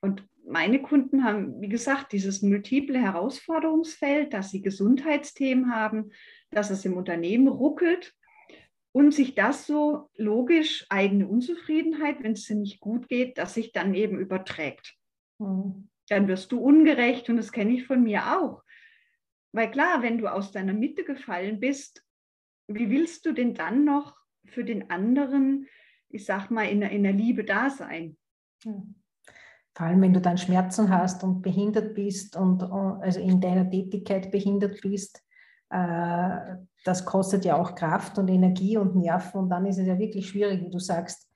Und 0.00 0.26
meine 0.46 0.82
Kunden 0.82 1.24
haben, 1.24 1.60
wie 1.60 1.68
gesagt, 1.68 2.12
dieses 2.12 2.42
multiple 2.42 3.00
Herausforderungsfeld, 3.00 4.32
dass 4.32 4.50
sie 4.50 4.62
Gesundheitsthemen 4.62 5.74
haben, 5.74 6.10
dass 6.50 6.70
es 6.70 6.84
im 6.84 6.96
Unternehmen 6.96 7.48
ruckelt 7.48 8.14
und 8.92 9.12
sich 9.12 9.34
das 9.34 9.66
so 9.66 10.10
logisch, 10.16 10.86
eigene 10.88 11.26
Unzufriedenheit, 11.26 12.22
wenn 12.22 12.32
es 12.32 12.46
dir 12.46 12.56
nicht 12.56 12.80
gut 12.80 13.08
geht, 13.08 13.38
dass 13.38 13.54
sich 13.54 13.72
dann 13.72 13.94
eben 13.94 14.18
überträgt. 14.18 14.94
Mhm. 15.38 15.88
Dann 16.08 16.28
wirst 16.28 16.52
du 16.52 16.60
ungerecht 16.60 17.30
und 17.30 17.38
das 17.38 17.50
kenne 17.50 17.72
ich 17.72 17.86
von 17.86 18.02
mir 18.02 18.38
auch. 18.38 18.62
Weil 19.52 19.70
klar, 19.70 20.02
wenn 20.02 20.18
du 20.18 20.28
aus 20.28 20.52
deiner 20.52 20.74
Mitte 20.74 21.04
gefallen 21.04 21.60
bist, 21.60 22.04
wie 22.68 22.90
willst 22.90 23.24
du 23.26 23.32
denn 23.32 23.54
dann 23.54 23.84
noch 23.84 24.16
für 24.44 24.64
den 24.64 24.90
anderen 24.90 25.66
ich 26.08 26.24
sag 26.24 26.50
mal, 26.50 26.64
in, 26.64 26.82
in 26.82 27.02
der 27.02 27.12
Liebe 27.12 27.44
da 27.44 27.70
sein. 27.70 28.16
Vor 28.62 29.86
allem, 29.86 30.02
wenn 30.02 30.14
du 30.14 30.20
dann 30.20 30.38
Schmerzen 30.38 30.88
hast 30.88 31.24
und 31.24 31.42
behindert 31.42 31.94
bist 31.94 32.36
und 32.36 32.62
also 32.62 33.20
in 33.20 33.40
deiner 33.40 33.68
Tätigkeit 33.68 34.30
behindert 34.30 34.80
bist, 34.80 35.22
äh, 35.70 36.56
das 36.84 37.04
kostet 37.04 37.44
ja 37.44 37.56
auch 37.56 37.74
Kraft 37.74 38.18
und 38.18 38.28
Energie 38.28 38.76
und 38.76 38.94
Nerven 38.94 39.40
und 39.40 39.48
dann 39.48 39.66
ist 39.66 39.78
es 39.78 39.86
ja 39.86 39.98
wirklich 39.98 40.28
schwierig, 40.28 40.62
wie 40.62 40.70
du 40.70 40.78
sagst, 40.78 41.28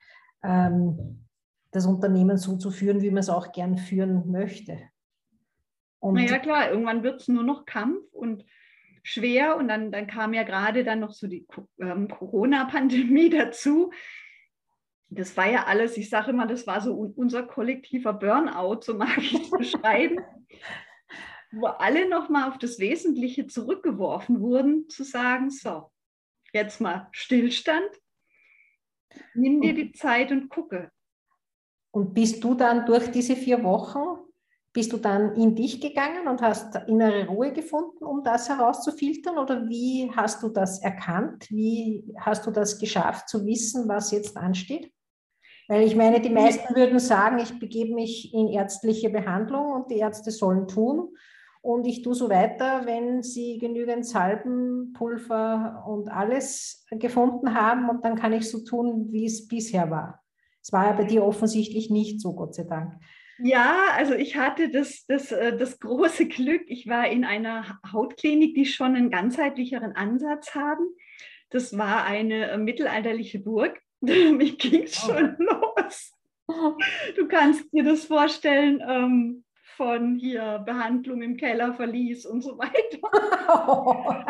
ähm, 0.43 1.25
das 1.71 1.85
Unternehmen 1.85 2.37
so 2.37 2.57
zu 2.57 2.71
führen, 2.71 3.01
wie 3.01 3.11
man 3.11 3.19
es 3.19 3.29
auch 3.29 3.51
gern 3.51 3.77
führen 3.77 4.31
möchte. 4.31 4.79
Und 5.99 6.13
naja, 6.15 6.39
klar, 6.39 6.71
irgendwann 6.71 7.03
wird 7.03 7.21
es 7.21 7.27
nur 7.27 7.43
noch 7.43 7.65
Kampf 7.65 8.13
und 8.13 8.45
schwer 9.03 9.57
und 9.57 9.67
dann, 9.67 9.91
dann 9.91 10.07
kam 10.07 10.33
ja 10.33 10.43
gerade 10.43 10.83
dann 10.83 10.99
noch 11.01 11.11
so 11.11 11.27
die 11.27 11.45
ähm, 11.79 12.07
Corona-Pandemie 12.07 13.29
dazu 13.37 13.91
das 15.09 15.35
war 15.37 15.49
ja 15.49 15.65
alles, 15.65 15.97
ich 15.97 16.09
sage 16.09 16.31
immer, 16.31 16.45
das 16.45 16.67
war 16.67 16.81
so 16.81 16.93
unser 17.15 17.43
kollektiver 17.43 18.13
Burnout, 18.13 18.81
so 18.81 18.93
mag 18.93 19.17
ich 19.17 19.33
es 19.33 19.49
beschreiben, 19.49 20.19
wo 21.51 21.67
alle 21.67 22.07
nochmal 22.07 22.49
auf 22.49 22.57
das 22.59 22.79
Wesentliche 22.79 23.47
zurückgeworfen 23.47 24.39
wurden, 24.39 24.87
zu 24.89 25.03
sagen, 25.03 25.49
so, 25.49 25.91
jetzt 26.53 26.79
mal 26.79 27.07
Stillstand, 27.11 27.89
nimm 29.33 29.61
dir 29.61 29.73
die 29.73 29.91
Zeit 29.91 30.31
und 30.31 30.49
gucke. 30.49 30.91
Und 31.91 32.13
bist 32.13 32.43
du 32.43 32.53
dann 32.53 32.85
durch 32.85 33.09
diese 33.09 33.35
vier 33.35 33.63
Wochen, 33.63 34.23
bist 34.71 34.93
du 34.93 34.97
dann 34.97 35.35
in 35.35 35.55
dich 35.55 35.81
gegangen 35.81 36.27
und 36.27 36.43
hast 36.43 36.75
innere 36.87 37.25
Ruhe 37.25 37.51
gefunden, 37.51 38.05
um 38.05 38.23
das 38.23 38.47
herauszufiltern? 38.47 39.39
Oder 39.39 39.67
wie 39.67 40.11
hast 40.15 40.43
du 40.43 40.49
das 40.49 40.83
erkannt? 40.83 41.49
Wie 41.49 42.13
hast 42.19 42.45
du 42.45 42.51
das 42.51 42.77
geschafft 42.77 43.27
zu 43.27 43.43
wissen, 43.47 43.87
was 43.87 44.11
jetzt 44.11 44.37
ansteht? 44.37 44.93
Weil 45.69 45.83
ich 45.83 45.95
meine, 45.95 46.19
die 46.19 46.31
meisten 46.31 46.75
würden 46.75 46.97
sagen, 46.97 47.37
ich 47.37 47.59
begebe 47.59 47.93
mich 47.93 48.33
in 48.33 48.47
ärztliche 48.47 49.11
Behandlung 49.11 49.71
und 49.71 49.91
die 49.91 49.99
Ärzte 49.99 50.31
sollen 50.31 50.67
tun. 50.67 51.15
Und 51.61 51.85
ich 51.85 52.01
tue 52.01 52.15
so 52.15 52.27
weiter, 52.27 52.87
wenn 52.87 53.21
sie 53.21 53.59
genügend 53.59 54.03
Salben, 54.03 54.93
Pulver 54.93 55.85
und 55.87 56.09
alles 56.09 56.87
gefunden 56.89 57.53
haben. 57.53 57.87
Und 57.87 58.03
dann 58.03 58.15
kann 58.15 58.33
ich 58.33 58.49
so 58.49 58.63
tun, 58.63 59.11
wie 59.11 59.25
es 59.25 59.47
bisher 59.47 59.91
war. 59.91 60.23
Es 60.59 60.73
war 60.73 60.87
ja 60.87 60.93
bei 60.93 61.03
dir 61.03 61.23
offensichtlich 61.23 61.91
nicht 61.91 62.19
so, 62.19 62.33
Gott 62.33 62.55
sei 62.55 62.63
Dank. 62.63 62.95
Ja, 63.37 63.89
also 63.95 64.15
ich 64.15 64.37
hatte 64.37 64.71
das, 64.71 65.05
das, 65.05 65.31
äh, 65.31 65.55
das 65.55 65.79
große 65.79 66.25
Glück, 66.25 66.63
ich 66.65 66.87
war 66.87 67.07
in 67.07 67.23
einer 67.23 67.79
Hautklinik, 67.93 68.55
die 68.55 68.65
schon 68.65 68.95
einen 68.95 69.11
ganzheitlicheren 69.11 69.95
Ansatz 69.95 70.55
haben. 70.55 70.87
Das 71.51 71.77
war 71.77 72.05
eine 72.05 72.49
äh, 72.49 72.57
mittelalterliche 72.57 73.39
Burg 73.39 73.79
Mich 74.37 74.57
ging 74.57 74.83
es 74.83 75.03
oh. 75.03 75.07
schon 75.07 75.35
los. 75.39 76.13
Du 77.15 77.27
kannst 77.27 77.71
dir 77.71 77.83
das 77.83 78.05
vorstellen, 78.05 78.81
ähm, 78.87 79.43
von 79.79 80.15
hier 80.17 80.59
Behandlung 80.65 81.21
im 81.21 81.37
Keller, 81.37 81.73
Verlies 81.73 82.25
und 82.25 82.41
so 82.41 82.57
weiter. 82.57 82.99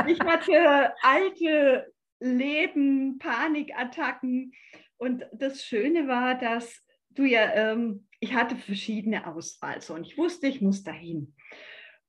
Ich 0.08 0.20
hatte 0.20 0.94
alte 1.02 1.92
Leben, 2.20 3.18
Panikattacken. 3.18 4.54
Und 4.98 5.26
das 5.34 5.64
Schöne 5.64 6.08
war, 6.08 6.36
dass 6.36 6.82
du 7.10 7.24
ja, 7.24 7.52
ähm, 7.54 8.08
ich 8.20 8.36
hatte 8.36 8.56
verschiedene 8.56 9.26
Auswahl. 9.26 9.82
So, 9.82 9.96
und 9.96 10.06
ich 10.06 10.18
wusste, 10.18 10.48
ich 10.48 10.62
muss 10.62 10.84
dahin. 10.84 11.36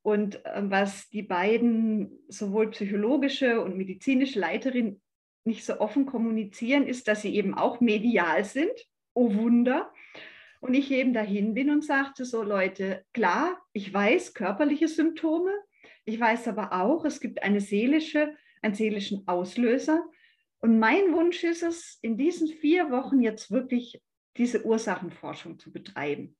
Und 0.02 0.44
äh, 0.44 0.62
was 0.64 1.08
die 1.08 1.22
beiden, 1.22 2.18
sowohl 2.28 2.70
psychologische 2.70 3.60
und 3.62 3.76
medizinische 3.76 4.38
Leiterin 4.38 5.00
nicht 5.44 5.64
so 5.64 5.80
offen 5.80 6.06
kommunizieren, 6.06 6.86
ist, 6.86 7.08
dass 7.08 7.22
sie 7.22 7.34
eben 7.34 7.54
auch 7.54 7.80
medial 7.80 8.44
sind. 8.44 8.72
Oh 9.14 9.34
Wunder. 9.34 9.92
Und 10.60 10.74
ich 10.74 10.90
eben 10.90 11.14
dahin 11.14 11.54
bin 11.54 11.70
und 11.70 11.84
sagte 11.84 12.24
so, 12.24 12.42
Leute, 12.42 13.04
klar, 13.12 13.60
ich 13.72 13.92
weiß 13.92 14.34
körperliche 14.34 14.88
Symptome. 14.88 15.52
Ich 16.04 16.20
weiß 16.20 16.48
aber 16.48 16.72
auch, 16.72 17.04
es 17.04 17.20
gibt 17.20 17.42
eine 17.42 17.60
seelische, 17.60 18.36
einen 18.60 18.74
seelischen 18.74 19.26
Auslöser. 19.26 20.04
Und 20.60 20.78
mein 20.78 21.12
Wunsch 21.14 21.42
ist 21.44 21.62
es, 21.62 21.98
in 22.02 22.18
diesen 22.18 22.48
vier 22.48 22.90
Wochen 22.90 23.20
jetzt 23.20 23.50
wirklich 23.50 24.02
diese 24.36 24.64
Ursachenforschung 24.64 25.58
zu 25.58 25.72
betreiben. 25.72 26.36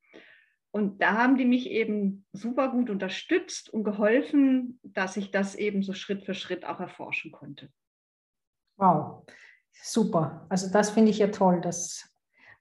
Und 0.71 1.03
da 1.03 1.15
haben 1.15 1.37
die 1.37 1.47
mich 1.47 1.69
eben 1.71 2.25
super 2.33 2.69
gut 2.69 2.91
unterstützt 2.91 3.71
und 3.71 3.83
geholfen, 3.83 4.79
dass 4.83 5.17
ich 5.17 5.31
das 5.31 5.55
eben 5.57 5.83
so 5.83 5.95
Schritt 5.95 6.25
für 6.25 6.35
Schritt 6.35 6.65
auch 6.65 6.79
erforschen 6.79 7.33
konnte. 7.33 7.71
Wow, 8.81 9.25
super. 9.83 10.47
Also 10.49 10.71
das 10.71 10.91
finde 10.91 11.11
ich 11.11 11.19
ja 11.19 11.29
toll. 11.29 11.61
Dass, 11.61 12.11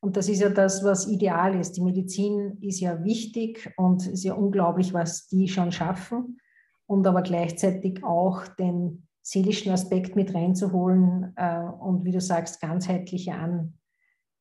und 0.01 0.17
das 0.17 0.27
ist 0.27 0.41
ja 0.41 0.49
das, 0.49 0.83
was 0.83 1.07
ideal 1.07 1.57
ist. 1.57 1.77
Die 1.77 1.81
Medizin 1.81 2.57
ist 2.61 2.81
ja 2.81 3.03
wichtig 3.03 3.71
und 3.77 4.05
ist 4.05 4.25
ja 4.25 4.33
unglaublich, 4.33 4.93
was 4.93 5.27
die 5.27 5.47
schon 5.47 5.71
schaffen. 5.71 6.39
Und 6.85 7.07
aber 7.07 7.21
gleichzeitig 7.21 8.03
auch 8.03 8.47
den 8.47 9.07
seelischen 9.21 9.71
Aspekt 9.71 10.15
mit 10.15 10.33
reinzuholen 10.33 11.33
äh, 11.35 11.59
und 11.59 12.03
wie 12.03 12.11
du 12.11 12.19
sagst, 12.19 12.59
ganzheitliche 12.61 13.33
An, 13.33 13.77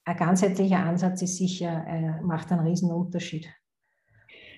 ein 0.05 0.17
ganzheitlicher 0.17 0.79
Ansatz 0.79 1.21
ist 1.21 1.37
sicher, 1.37 1.85
äh, 1.87 2.23
macht 2.23 2.51
einen 2.51 2.67
riesen 2.67 2.91
Unterschied. 2.91 3.47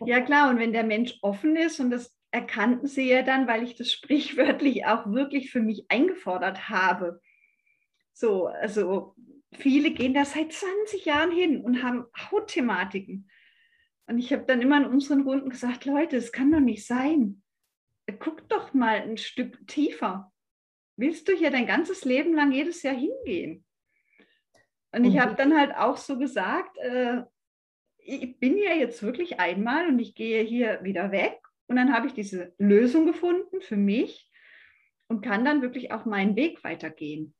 Ja 0.07 0.21
klar, 0.21 0.49
und 0.49 0.59
wenn 0.59 0.73
der 0.73 0.85
Mensch 0.85 1.19
offen 1.23 1.57
ist, 1.57 1.81
und 1.81 1.91
das 1.91 2.17
erkannten 2.31 2.87
sie 2.87 3.09
ja 3.09 3.23
dann, 3.23 3.47
weil 3.47 3.63
ich 3.63 3.75
das 3.75 3.91
sprichwörtlich 3.91 4.87
auch 4.87 5.11
wirklich 5.11 5.51
für 5.51 5.61
mich 5.61 5.87
eingefordert 5.89 6.69
habe. 6.69 7.21
So, 8.13 8.47
also 8.47 9.15
viele 9.53 9.91
gehen 9.91 10.15
da 10.15 10.25
seit 10.25 10.53
20 10.53 11.05
Jahren 11.05 11.33
hin 11.33 11.63
und 11.63 11.83
haben 11.83 12.07
Hautthematiken. 12.31 13.29
Und 14.07 14.19
ich 14.19 14.33
habe 14.33 14.45
dann 14.45 14.61
immer 14.61 14.79
in 14.79 14.87
unseren 14.87 15.23
Runden 15.23 15.51
gesagt, 15.51 15.85
Leute, 15.85 16.17
es 16.17 16.33
kann 16.33 16.51
doch 16.51 16.61
nicht 16.61 16.87
sein. 16.87 17.43
Guck 18.19 18.49
doch 18.49 18.75
mal 18.75 19.01
ein 19.03 19.17
Stück 19.17 19.67
tiefer. 19.69 20.33
Willst 20.97 21.29
du 21.29 21.33
hier 21.33 21.51
dein 21.51 21.67
ganzes 21.67 22.05
Leben 22.05 22.35
lang 22.35 22.53
jedes 22.53 22.83
Jahr 22.83 22.97
hingehen? 22.97 23.65
Und 24.93 25.05
ich 25.05 25.21
habe 25.21 25.37
dann 25.37 25.57
halt 25.57 25.77
auch 25.77 25.97
so 25.97 26.19
gesagt, 26.19 26.77
äh, 26.79 27.23
ich 27.99 28.39
bin 28.41 28.59
ja 28.59 28.75
jetzt 28.75 29.05
wirklich 29.05 29.39
einmal 29.39 29.87
und 29.87 30.01
ich 30.01 30.17
gehe 30.17 30.43
hier 30.43 30.83
wieder 30.83 31.13
weg 31.13 31.41
und 31.71 31.77
dann 31.77 31.93
habe 31.93 32.09
ich 32.09 32.15
diese 32.15 32.53
Lösung 32.59 33.07
gefunden 33.07 33.61
für 33.61 33.77
mich 33.77 34.29
und 35.09 35.23
kann 35.23 35.45
dann 35.45 35.63
wirklich 35.63 35.93
auch 35.93 36.05
meinen 36.05 36.35
Weg 36.35 36.65
weitergehen. 36.65 37.33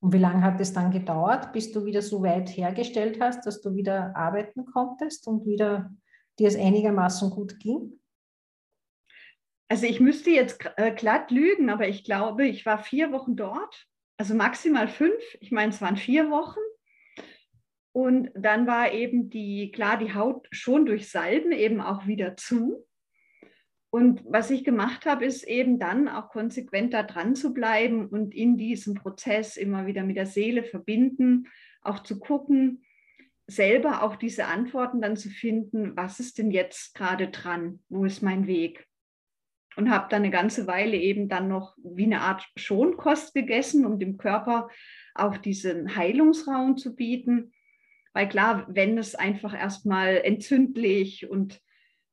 Und 0.00 0.12
wie 0.12 0.18
lange 0.18 0.42
hat 0.42 0.60
es 0.60 0.74
dann 0.74 0.90
gedauert, 0.90 1.54
bis 1.54 1.72
du 1.72 1.86
wieder 1.86 2.02
so 2.02 2.22
weit 2.22 2.54
hergestellt 2.54 3.18
hast, 3.18 3.46
dass 3.46 3.62
du 3.62 3.74
wieder 3.74 4.14
arbeiten 4.14 4.66
konntest 4.66 5.26
und 5.26 5.46
wieder 5.46 5.90
dir 6.38 6.48
es 6.48 6.56
einigermaßen 6.56 7.30
gut 7.30 7.58
ging? 7.58 7.98
Also 9.70 9.86
ich 9.86 10.00
müsste 10.00 10.28
jetzt 10.28 10.60
äh, 10.76 10.92
glatt 10.94 11.30
lügen, 11.30 11.70
aber 11.70 11.88
ich 11.88 12.04
glaube, 12.04 12.46
ich 12.46 12.66
war 12.66 12.76
vier 12.76 13.10
Wochen 13.10 13.36
dort, 13.36 13.86
also 14.18 14.34
maximal 14.34 14.86
fünf. 14.86 15.22
Ich 15.40 15.50
meine, 15.50 15.72
es 15.72 15.80
waren 15.80 15.96
vier 15.96 16.30
Wochen. 16.30 16.60
Und 17.92 18.30
dann 18.34 18.66
war 18.66 18.92
eben 18.92 19.30
die, 19.30 19.72
klar, 19.72 19.96
die 19.96 20.12
Haut 20.12 20.46
schon 20.52 20.84
durch 20.84 21.10
Salben 21.10 21.52
eben 21.52 21.80
auch 21.80 22.06
wieder 22.06 22.36
zu. 22.36 22.84
Und 23.90 24.22
was 24.26 24.50
ich 24.50 24.64
gemacht 24.64 25.06
habe, 25.06 25.24
ist 25.24 25.44
eben 25.44 25.78
dann 25.78 26.08
auch 26.08 26.28
konsequent 26.28 26.92
da 26.92 27.02
dran 27.02 27.34
zu 27.34 27.54
bleiben 27.54 28.06
und 28.06 28.34
in 28.34 28.58
diesem 28.58 28.94
Prozess 28.94 29.56
immer 29.56 29.86
wieder 29.86 30.04
mit 30.04 30.16
der 30.16 30.26
Seele 30.26 30.62
verbinden, 30.62 31.48
auch 31.80 32.00
zu 32.00 32.18
gucken, 32.18 32.84
selber 33.46 34.02
auch 34.02 34.16
diese 34.16 34.44
Antworten 34.44 35.00
dann 35.00 35.16
zu 35.16 35.30
finden, 35.30 35.96
was 35.96 36.20
ist 36.20 36.36
denn 36.36 36.50
jetzt 36.50 36.94
gerade 36.94 37.28
dran, 37.28 37.80
wo 37.88 38.04
ist 38.04 38.22
mein 38.22 38.46
Weg? 38.46 38.86
Und 39.76 39.90
habe 39.90 40.08
dann 40.10 40.22
eine 40.22 40.30
ganze 40.30 40.66
Weile 40.66 40.96
eben 40.96 41.28
dann 41.28 41.48
noch 41.48 41.74
wie 41.82 42.04
eine 42.04 42.20
Art 42.20 42.46
Schonkost 42.56 43.32
gegessen, 43.32 43.86
um 43.86 43.98
dem 43.98 44.18
Körper 44.18 44.68
auch 45.14 45.38
diesen 45.38 45.96
Heilungsraum 45.96 46.76
zu 46.76 46.94
bieten. 46.94 47.52
Weil 48.12 48.28
klar, 48.28 48.66
wenn 48.68 48.98
es 48.98 49.14
einfach 49.14 49.58
erstmal 49.58 50.16
entzündlich 50.16 51.30
und 51.30 51.62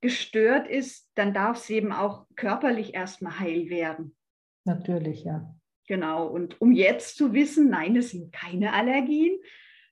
gestört 0.05 0.67
ist, 0.67 1.09
dann 1.15 1.33
darf 1.33 1.57
es 1.57 1.67
eben 1.71 1.91
auch 1.91 2.27
körperlich 2.35 2.93
erstmal 2.93 3.39
heil 3.39 3.71
werden. 3.71 4.15
Natürlich, 4.63 5.23
ja. 5.23 5.51
Genau. 5.87 6.27
Und 6.27 6.61
um 6.61 6.71
jetzt 6.73 7.17
zu 7.17 7.33
wissen, 7.33 7.71
nein, 7.71 7.95
es 7.95 8.11
sind 8.11 8.31
keine 8.31 8.73
Allergien. 8.73 9.35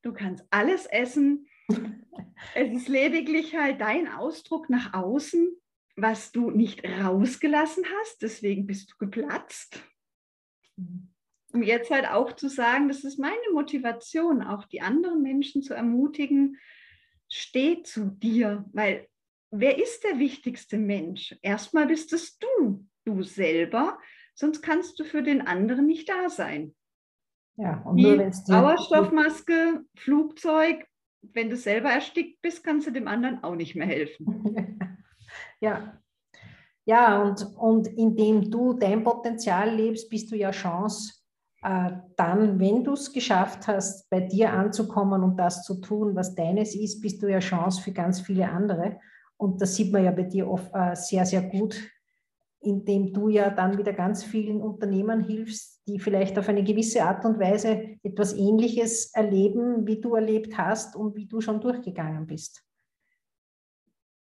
Du 0.03 0.13
kannst 0.13 0.45
alles 0.51 0.85
essen. 0.85 1.47
es 2.53 2.71
ist 2.71 2.89
lediglich 2.89 3.55
halt 3.55 3.81
dein 3.81 4.07
Ausdruck 4.07 4.69
nach 4.69 4.93
außen, 4.93 5.49
was 5.95 6.31
du 6.31 6.51
nicht 6.51 6.87
rausgelassen 6.87 7.83
hast. 7.99 8.21
Deswegen 8.21 8.67
bist 8.67 8.91
du 8.91 8.97
geplatzt. 8.99 9.81
Mhm. 10.75 11.09
Um 11.53 11.63
jetzt 11.63 11.89
halt 11.89 12.07
auch 12.07 12.33
zu 12.33 12.49
sagen, 12.49 12.87
das 12.87 13.03
ist 13.03 13.17
meine 13.17 13.51
Motivation, 13.51 14.43
auch 14.43 14.65
die 14.65 14.81
anderen 14.81 15.23
Menschen 15.23 15.63
zu 15.63 15.73
ermutigen, 15.73 16.59
steh 17.31 17.81
zu 17.81 18.11
dir, 18.11 18.63
weil 18.73 19.07
wer 19.53 19.77
ist 19.77 20.03
der 20.03 20.19
wichtigste 20.19 20.77
Mensch? 20.77 21.35
Erstmal 21.41 21.85
bist 21.87 22.11
es 22.13 22.37
du, 22.39 22.85
du 23.05 23.23
selber, 23.23 23.99
sonst 24.33 24.61
kannst 24.61 24.99
du 24.99 25.03
für 25.03 25.21
den 25.21 25.45
anderen 25.45 25.85
nicht 25.85 26.09
da 26.09 26.29
sein. 26.29 26.73
Ja, 27.55 27.81
und 27.85 27.97
nur 27.97 28.17
wenn 28.17 28.33
Sauerstoffmaske, 28.33 29.85
Flugzeug, 29.95 30.87
wenn 31.21 31.49
du 31.49 31.55
selber 31.55 31.89
erstickt 31.89 32.41
bist, 32.41 32.63
kannst 32.63 32.87
du 32.87 32.91
dem 32.91 33.07
anderen 33.07 33.43
auch 33.43 33.55
nicht 33.55 33.75
mehr 33.75 33.87
helfen. 33.87 34.97
ja. 35.61 35.99
Ja, 36.85 37.21
und, 37.21 37.45
und 37.55 37.87
indem 37.87 38.49
du 38.49 38.73
dein 38.73 39.03
Potenzial 39.03 39.73
lebst, 39.73 40.09
bist 40.09 40.31
du 40.31 40.35
ja 40.35 40.51
Chance, 40.51 41.13
äh, 41.61 41.91
dann, 42.17 42.59
wenn 42.59 42.83
du 42.83 42.93
es 42.93 43.13
geschafft 43.13 43.67
hast, 43.67 44.09
bei 44.09 44.19
dir 44.19 44.51
anzukommen 44.51 45.23
und 45.23 45.37
das 45.37 45.63
zu 45.63 45.79
tun, 45.79 46.13
was 46.15 46.35
deines 46.35 46.75
ist, 46.75 47.01
bist 47.01 47.23
du 47.23 47.27
ja 47.27 47.39
Chance 47.39 47.81
für 47.81 47.93
ganz 47.93 48.19
viele 48.19 48.49
andere. 48.49 48.99
Und 49.43 49.61
das 49.61 49.75
sieht 49.75 49.91
man 49.91 50.05
ja 50.05 50.11
bei 50.11 50.23
dir 50.23 50.49
oft, 50.49 50.71
äh, 50.73 50.95
sehr, 50.95 51.25
sehr 51.25 51.41
gut, 51.41 51.75
indem 52.61 53.11
du 53.11 53.27
ja 53.27 53.49
dann 53.49 53.77
wieder 53.77 53.91
ganz 53.91 54.23
vielen 54.23 54.61
Unternehmern 54.61 55.21
hilfst, 55.21 55.85
die 55.85 55.99
vielleicht 55.99 56.39
auf 56.39 56.47
eine 56.47 56.63
gewisse 56.63 57.03
Art 57.03 57.25
und 57.25 57.39
Weise 57.39 57.97
etwas 58.03 58.33
Ähnliches 58.33 59.13
erleben, 59.13 59.85
wie 59.85 59.99
du 59.99 60.15
erlebt 60.15 60.57
hast 60.57 60.95
und 60.95 61.17
wie 61.17 61.25
du 61.25 61.41
schon 61.41 61.59
durchgegangen 61.59 62.25
bist. 62.25 62.63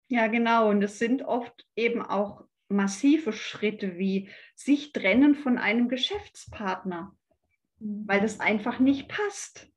Ja, 0.08 0.27
genau. 0.27 0.69
Und 0.69 0.82
es 0.84 0.99
sind 0.99 1.23
oft 1.23 1.67
eben 1.75 2.01
auch 2.01 2.45
massive 2.69 3.34
Schritte 3.34 3.97
wie 3.97 4.29
sich 4.55 4.93
trennen 4.93 5.36
von 5.36 5.58
einem 5.58 5.89
Geschäftspartner, 5.89 7.13
weil 7.79 8.21
das 8.21 8.39
einfach 8.39 8.79
nicht 8.79 9.10
passt. 9.10 9.67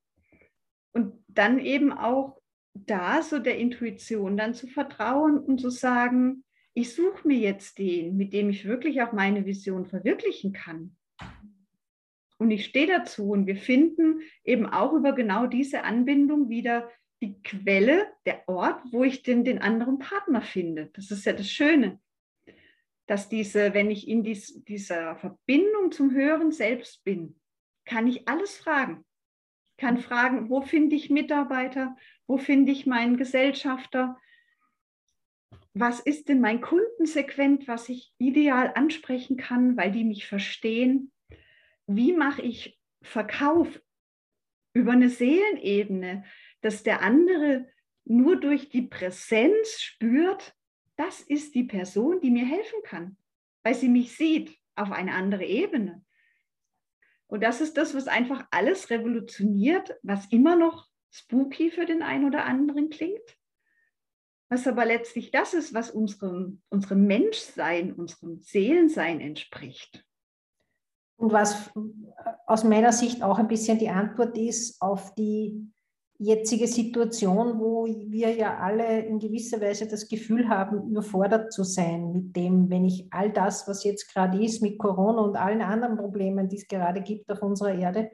Und 0.93 1.25
dann 1.27 1.59
eben 1.59 1.93
auch 1.93 2.42
da 2.75 3.23
so 3.23 3.39
der 3.39 3.59
Intuition 3.59 4.37
dann 4.37 4.55
zu 4.55 4.67
vertrauen 4.67 5.39
und 5.39 5.61
zu 5.61 5.71
sagen, 5.71 6.45
ich 6.75 6.95
suche 6.95 7.27
mir 7.29 7.39
jetzt 7.39 7.79
den, 7.79 8.17
mit 8.17 8.33
dem 8.33 8.51
ich 8.51 8.65
wirklich 8.65 9.03
auch 9.03 9.13
meine 9.13 9.45
Vision 9.45 9.87
verwirklichen 9.87 10.53
kann. 10.53 10.97
Und 12.39 12.51
ich 12.51 12.65
stehe 12.65 12.87
dazu 12.87 13.31
und 13.31 13.47
wir 13.47 13.57
finden 13.57 14.21
eben 14.43 14.67
auch 14.67 14.95
über 14.95 15.13
genau 15.13 15.47
diese 15.47 15.85
Anbindung 15.85 16.49
wieder 16.49 16.91
die 17.21 17.41
Quelle, 17.43 18.07
der 18.27 18.49
Ort, 18.49 18.83
wo 18.91 19.05
ich 19.05 19.23
den, 19.23 19.45
den 19.45 19.61
anderen 19.61 19.99
Partner 19.99 20.43
finde. 20.43 20.91
Das 20.95 21.11
ist 21.13 21.25
ja 21.25 21.35
das 21.35 21.49
Schöne, 21.49 22.01
dass 23.07 23.29
diese, 23.29 23.75
wenn 23.75 23.91
ich 23.91 24.09
in 24.09 24.25
dies, 24.25 24.65
dieser 24.65 25.15
Verbindung 25.17 25.93
zum 25.93 26.11
Höheren 26.11 26.51
Selbst 26.51 27.05
bin, 27.05 27.39
kann 27.85 28.09
ich 28.09 28.27
alles 28.27 28.57
fragen 28.57 29.05
kann 29.83 29.99
fragen, 29.99 30.49
wo 30.49 30.61
finde 30.61 30.95
ich 30.95 31.11
Mitarbeiter, 31.11 31.97
wo 32.33 32.39
finde 32.39 32.73
ich 32.73 32.87
meinen 32.87 33.19
Gesellschafter, 33.19 34.19
was 35.75 36.01
ist 36.01 36.31
denn 36.31 36.41
mein 36.41 36.63
Kundensegment, 36.63 37.69
was 37.69 37.91
ich 37.91 38.15
ideal 38.17 38.73
ansprechen 38.75 39.37
kann, 39.37 39.77
weil 39.77 39.93
die 39.93 40.03
mich 40.03 40.27
verstehen, 40.27 41.13
wie 41.87 42.15
mache 42.15 42.41
ich 42.41 42.81
Verkauf 43.03 43.83
über 44.73 44.93
eine 44.93 45.11
Seelenebene, 45.11 46.25
dass 46.63 46.83
der 46.83 47.03
andere 47.03 47.69
nur 48.07 48.37
durch 48.37 48.71
die 48.71 48.81
Präsenz 48.81 49.83
spürt, 49.83 50.55
das 50.97 51.21
ist 51.21 51.55
die 51.55 51.65
Person, 51.65 52.23
die 52.23 52.31
mir 52.31 52.47
helfen 52.47 52.81
kann, 52.83 53.19
weil 53.63 53.75
sie 53.75 53.91
mich 53.91 54.17
sieht 54.17 54.57
auf 54.75 54.91
eine 54.91 55.13
andere 55.13 55.45
Ebene. 55.45 56.03
Und 57.27 57.43
das 57.43 57.61
ist 57.61 57.77
das, 57.77 57.95
was 57.95 58.09
einfach 58.09 58.47
alles 58.51 58.89
revolutioniert, 58.89 59.95
was 60.03 60.33
immer 60.33 60.57
noch 60.57 60.92
spooky 61.13 61.71
für 61.71 61.85
den 61.85 62.03
einen 62.03 62.27
oder 62.27 62.45
anderen 62.45 62.91
klingt. 62.91 63.39
Was 64.49 64.67
aber 64.67 64.85
letztlich 64.85 65.31
das 65.31 65.55
ist, 65.55 65.73
was 65.73 65.91
unserem, 65.91 66.61
unserem 66.69 67.07
Menschsein, 67.07 67.93
unserem 67.93 68.41
Seelensein 68.41 69.21
entspricht. 69.21 70.05
Und 71.17 71.33
was 71.33 71.71
aus 72.47 72.65
meiner 72.65 72.93
Sicht 72.93 73.23
auch 73.23 73.39
ein 73.39 73.49
bisschen 73.49 73.79
die 73.79 73.89
Antwort 73.89 74.37
ist 74.37 74.83
auf 74.83 75.15
die 75.15 75.73
jetzige 76.19 76.67
Situation, 76.67 77.59
wo 77.59 77.87
wir 77.87 78.35
ja 78.35 78.59
alle 78.59 79.01
in 79.01 79.19
gewisser 79.19 79.61
Weise 79.61 79.89
das 79.89 80.09
Gefühl 80.09 80.49
haben, 80.49 80.91
überfordert 80.91 81.53
zu 81.53 81.65
sein 81.65 82.13
mit 82.13 82.37
dem, 82.37 82.71
wenn 82.71 82.85
ich 82.85 83.09
all 83.11 83.33
das, 83.33 83.67
was 83.67 83.85
jetzt 83.85 84.13
gerade 84.13 84.43
ist, 84.43 84.63
mit 84.63 84.79
Corona 84.79 85.23
und 85.23 85.37
allen 85.37 85.63
anderen 85.63 85.97
Problemen, 85.97 86.49
die 86.49 86.57
es 86.57 86.69
gerade 86.69 87.03
gibt 87.03 87.31
auf 87.31 87.43
unserer 87.43 87.75
Erde, 87.75 88.11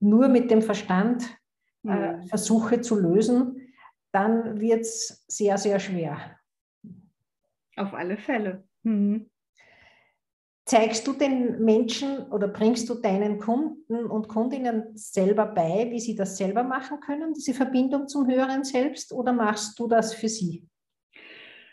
nur 0.00 0.28
mit 0.28 0.50
dem 0.50 0.62
Verstand 0.62 1.24
äh, 1.88 2.26
versuche 2.26 2.80
zu 2.80 2.98
lösen, 2.98 3.72
dann 4.12 4.60
wird 4.60 4.80
es 4.80 5.24
sehr, 5.28 5.58
sehr 5.58 5.78
schwer. 5.78 6.38
Auf 7.76 7.92
alle 7.92 8.16
Fälle. 8.16 8.64
Mhm. 8.82 9.28
Zeigst 10.64 11.06
du 11.06 11.12
den 11.12 11.64
Menschen 11.64 12.26
oder 12.32 12.48
bringst 12.48 12.88
du 12.88 12.94
deinen 12.94 13.38
Kunden 13.38 14.06
und 14.06 14.26
Kundinnen 14.26 14.96
selber 14.96 15.46
bei, 15.46 15.88
wie 15.90 16.00
sie 16.00 16.16
das 16.16 16.36
selber 16.36 16.64
machen 16.64 16.98
können, 16.98 17.34
diese 17.34 17.54
Verbindung 17.54 18.08
zum 18.08 18.26
höheren 18.26 18.64
Selbst, 18.64 19.12
oder 19.12 19.32
machst 19.32 19.78
du 19.78 19.86
das 19.86 20.12
für 20.12 20.28
sie? 20.28 20.66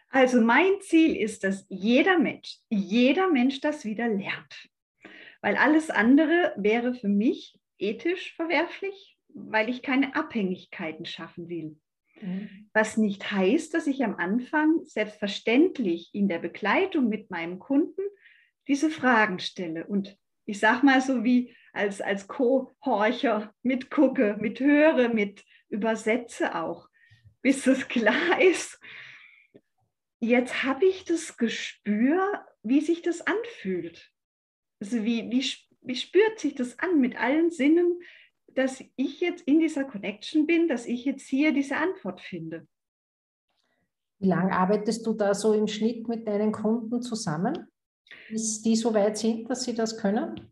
Also 0.10 0.42
mein 0.42 0.80
Ziel 0.82 1.16
ist, 1.16 1.44
dass 1.44 1.66
jeder 1.70 2.20
Mensch, 2.20 2.60
jeder 2.70 3.32
Mensch 3.32 3.62
das 3.62 3.84
wieder 3.84 4.08
lernt. 4.08 4.70
Weil 5.42 5.58
alles 5.58 5.90
andere 5.90 6.54
wäre 6.56 6.94
für 6.94 7.08
mich 7.08 7.60
ethisch 7.80 8.36
verwerflich, 8.36 9.13
weil 9.34 9.70
ich 9.70 9.82
keine 9.82 10.16
Abhängigkeiten 10.16 11.06
schaffen 11.06 11.50
will. 11.50 11.78
Mhm. 12.22 12.70
Was 12.74 12.98
nicht 12.98 13.32
heißt, 13.32 13.74
dass 13.74 13.88
ich 13.88 14.04
am 14.04 14.16
Anfang 14.16 14.84
selbstverständlich 14.86 16.10
in 16.14 16.28
der 16.28 16.40
Begleitung 16.40 17.10
mit 17.10 17.30
meinem 17.32 17.60
Kunden 17.60 18.02
diese 18.68 18.90
Fragen 18.90 19.40
stelle 19.40 19.86
und 19.86 20.18
ich 20.46 20.60
sag 20.60 20.84
mal 20.84 21.02
so 21.02 21.24
wie 21.24 21.56
als, 21.74 22.02
als 22.02 22.28
Co-Horcher 22.28 23.54
mitgucke, 23.64 24.38
mithöre, 24.40 25.10
mit 25.10 25.44
übersetze 25.70 26.56
auch, 26.56 26.88
bis 27.42 27.66
es 27.68 27.88
klar 27.90 28.42
ist. 28.42 28.80
Jetzt 30.20 30.64
habe 30.64 30.86
ich 30.86 31.04
das 31.04 31.36
Gespür, 31.38 32.46
wie 32.62 32.82
sich 32.82 33.02
das 33.02 33.22
anfühlt. 33.22 34.12
Also 34.80 35.04
wie, 35.04 35.30
wie, 35.32 35.46
wie 35.82 35.96
spürt 35.96 36.40
sich 36.40 36.56
das 36.56 36.80
an 36.80 37.02
mit 37.02 37.18
allen 37.18 37.52
Sinnen, 37.52 38.00
dass 38.58 38.84
ich 38.96 39.20
jetzt 39.20 39.42
in 39.48 39.60
dieser 39.60 39.84
Connection 39.84 40.46
bin, 40.46 40.68
dass 40.68 40.86
ich 40.86 41.06
jetzt 41.06 41.28
hier 41.28 41.54
diese 41.54 41.78
Antwort 41.78 42.22
finde. 42.22 42.68
Wie 44.20 44.28
lange 44.28 44.54
arbeitest 44.54 45.06
du 45.06 45.14
da 45.14 45.34
so 45.34 45.54
im 45.54 45.68
Schnitt 45.68 46.08
mit 46.08 46.28
deinen 46.28 46.52
Kunden 46.52 47.02
zusammen, 47.02 47.68
bis 48.30 48.62
die 48.62 48.76
so 48.76 48.94
weit 48.94 49.18
sind, 49.18 49.50
dass 49.50 49.64
sie 49.64 49.74
das 49.74 49.98
können? 49.98 50.52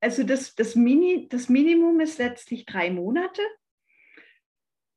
Also 0.00 0.22
das, 0.22 0.54
das, 0.54 0.74
Mini, 0.74 1.28
das 1.28 1.48
Minimum 1.48 2.00
ist 2.00 2.18
letztlich 2.18 2.66
drei 2.66 2.90
Monate. 2.90 3.42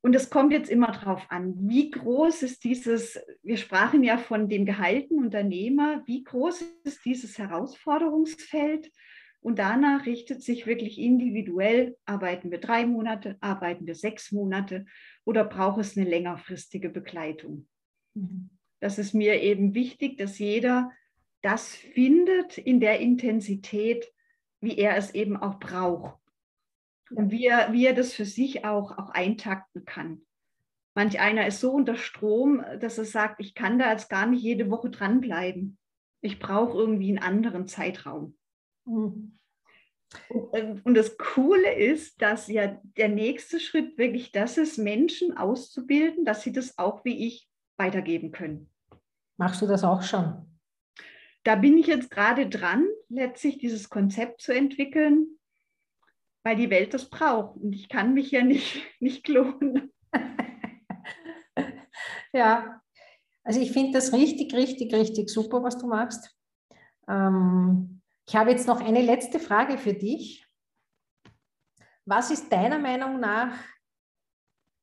Und 0.02 0.14
es 0.14 0.28
kommt 0.28 0.52
jetzt 0.52 0.68
immer 0.68 0.92
darauf 0.92 1.30
an, 1.30 1.54
wie 1.56 1.90
groß 1.90 2.42
ist 2.42 2.64
dieses, 2.64 3.18
wir 3.42 3.56
sprachen 3.56 4.02
ja 4.02 4.18
von 4.18 4.50
dem 4.50 4.66
gehaltenen 4.66 5.24
Unternehmer, 5.24 6.02
wie 6.06 6.24
groß 6.24 6.62
ist 6.84 7.04
dieses 7.06 7.38
Herausforderungsfeld 7.38 8.90
und 9.44 9.58
danach 9.58 10.06
richtet 10.06 10.42
sich 10.42 10.66
wirklich 10.66 10.98
individuell, 10.98 11.98
arbeiten 12.06 12.50
wir 12.50 12.60
drei 12.60 12.86
Monate, 12.86 13.36
arbeiten 13.42 13.86
wir 13.86 13.94
sechs 13.94 14.32
Monate 14.32 14.86
oder 15.26 15.44
braucht 15.44 15.80
es 15.80 15.98
eine 15.98 16.08
längerfristige 16.08 16.88
Begleitung. 16.88 17.68
Mhm. 18.14 18.48
Das 18.80 18.98
ist 18.98 19.12
mir 19.12 19.42
eben 19.42 19.74
wichtig, 19.74 20.16
dass 20.16 20.38
jeder 20.38 20.90
das 21.42 21.74
findet 21.74 22.56
in 22.56 22.80
der 22.80 23.00
Intensität, 23.00 24.10
wie 24.62 24.78
er 24.78 24.96
es 24.96 25.12
eben 25.12 25.36
auch 25.36 25.60
braucht. 25.60 26.18
Und 27.10 27.30
wie 27.30 27.44
er, 27.44 27.70
wie 27.74 27.84
er 27.84 27.92
das 27.92 28.14
für 28.14 28.24
sich 28.24 28.64
auch, 28.64 28.96
auch 28.96 29.10
eintakten 29.10 29.84
kann. 29.84 30.22
Manch 30.94 31.20
einer 31.20 31.46
ist 31.46 31.60
so 31.60 31.70
unter 31.70 31.96
Strom, 31.96 32.64
dass 32.80 32.96
er 32.96 33.04
sagt, 33.04 33.40
ich 33.40 33.54
kann 33.54 33.78
da 33.78 33.92
jetzt 33.92 34.08
gar 34.08 34.24
nicht 34.24 34.42
jede 34.42 34.70
Woche 34.70 34.88
dranbleiben. 34.88 35.76
Ich 36.22 36.38
brauche 36.38 36.78
irgendwie 36.78 37.10
einen 37.10 37.18
anderen 37.18 37.66
Zeitraum. 37.66 38.38
Mhm. 38.84 39.38
Und 40.84 40.94
das 40.94 41.16
Coole 41.18 41.74
ist, 41.74 42.22
dass 42.22 42.48
ja 42.48 42.80
der 42.96 43.08
nächste 43.08 43.58
Schritt 43.58 43.98
wirklich 43.98 44.32
das 44.32 44.58
ist, 44.58 44.78
Menschen 44.78 45.36
auszubilden, 45.36 46.24
dass 46.24 46.42
sie 46.42 46.52
das 46.52 46.78
auch 46.78 47.04
wie 47.04 47.26
ich 47.26 47.48
weitergeben 47.76 48.30
können. 48.30 48.70
Machst 49.36 49.60
du 49.60 49.66
das 49.66 49.82
auch 49.82 50.02
schon? 50.02 50.46
Da 51.42 51.56
bin 51.56 51.76
ich 51.76 51.88
jetzt 51.88 52.10
gerade 52.10 52.48
dran, 52.48 52.86
letztlich 53.08 53.58
dieses 53.58 53.90
Konzept 53.90 54.40
zu 54.40 54.54
entwickeln, 54.54 55.38
weil 56.44 56.56
die 56.56 56.70
Welt 56.70 56.94
das 56.94 57.10
braucht. 57.10 57.56
Und 57.56 57.72
ich 57.72 57.88
kann 57.88 58.14
mich 58.14 58.30
ja 58.30 58.42
nicht, 58.42 58.82
nicht 59.00 59.24
klonen. 59.24 59.92
ja, 62.32 62.80
also 63.42 63.60
ich 63.60 63.72
finde 63.72 63.92
das 63.92 64.12
richtig, 64.12 64.54
richtig, 64.54 64.94
richtig 64.94 65.28
super, 65.28 65.62
was 65.62 65.76
du 65.76 65.86
machst. 65.86 66.34
Ähm, 67.08 68.00
ich 68.26 68.36
habe 68.36 68.50
jetzt 68.50 68.66
noch 68.66 68.80
eine 68.80 69.02
letzte 69.02 69.38
Frage 69.38 69.78
für 69.78 69.94
dich. 69.94 70.46
Was 72.06 72.30
ist 72.30 72.50
deiner 72.50 72.78
Meinung 72.78 73.20
nach 73.20 73.56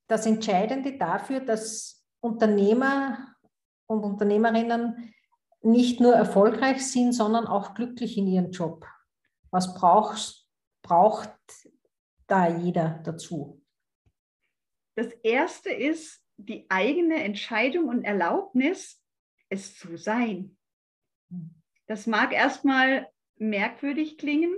das 0.08 0.26
Entscheidende 0.26 0.96
dafür, 0.98 1.40
dass 1.40 2.04
Unternehmer 2.20 3.34
und 3.86 4.04
Unternehmerinnen 4.04 5.12
nicht 5.62 6.00
nur 6.00 6.14
erfolgreich 6.14 6.84
sind, 6.84 7.12
sondern 7.12 7.46
auch 7.46 7.74
glücklich 7.74 8.16
in 8.16 8.26
ihrem 8.26 8.50
Job? 8.50 8.86
Was 9.50 9.74
brauchst, 9.74 10.48
braucht 10.82 11.32
da 12.26 12.48
jeder 12.48 13.00
dazu? 13.04 13.62
Das 14.96 15.12
Erste 15.22 15.70
ist 15.70 16.22
die 16.36 16.66
eigene 16.68 17.22
Entscheidung 17.22 17.88
und 17.88 18.04
Erlaubnis, 18.04 19.02
es 19.48 19.76
zu 19.76 19.96
sein. 19.96 20.56
Hm. 21.30 21.62
Das 21.86 22.06
mag 22.06 22.32
erstmal 22.32 23.11
merkwürdig 23.42 24.18
klingen, 24.18 24.54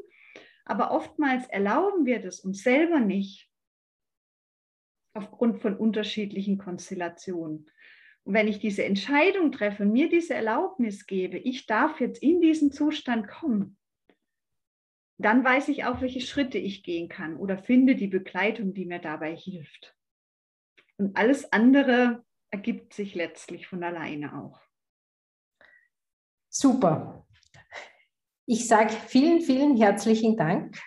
aber 0.64 0.90
oftmals 0.90 1.46
erlauben 1.48 2.06
wir 2.06 2.20
das 2.20 2.40
uns 2.40 2.62
selber 2.62 3.00
nicht 3.00 3.50
aufgrund 5.14 5.60
von 5.60 5.76
unterschiedlichen 5.76 6.58
Konstellationen. 6.58 7.70
Und 8.24 8.34
wenn 8.34 8.48
ich 8.48 8.58
diese 8.58 8.84
Entscheidung 8.84 9.52
treffe, 9.52 9.84
mir 9.84 10.08
diese 10.08 10.34
Erlaubnis 10.34 11.06
gebe, 11.06 11.38
ich 11.38 11.66
darf 11.66 12.00
jetzt 12.00 12.22
in 12.22 12.40
diesen 12.40 12.72
Zustand 12.72 13.28
kommen, 13.28 13.76
dann 15.18 15.44
weiß 15.44 15.68
ich 15.68 15.84
auch, 15.84 16.00
welche 16.00 16.20
Schritte 16.20 16.58
ich 16.58 16.82
gehen 16.82 17.08
kann 17.08 17.36
oder 17.36 17.58
finde 17.58 17.94
die 17.94 18.08
Begleitung, 18.08 18.74
die 18.74 18.86
mir 18.86 18.98
dabei 18.98 19.36
hilft. 19.36 19.94
Und 20.96 21.16
alles 21.16 21.52
andere 21.52 22.24
ergibt 22.50 22.94
sich 22.94 23.14
letztlich 23.14 23.66
von 23.66 23.82
alleine 23.84 24.36
auch. 24.36 24.60
Super. 26.48 27.23
Ich 28.46 28.68
sage 28.68 28.92
vielen, 28.92 29.40
vielen 29.40 29.74
herzlichen 29.78 30.36
Dank. 30.36 30.78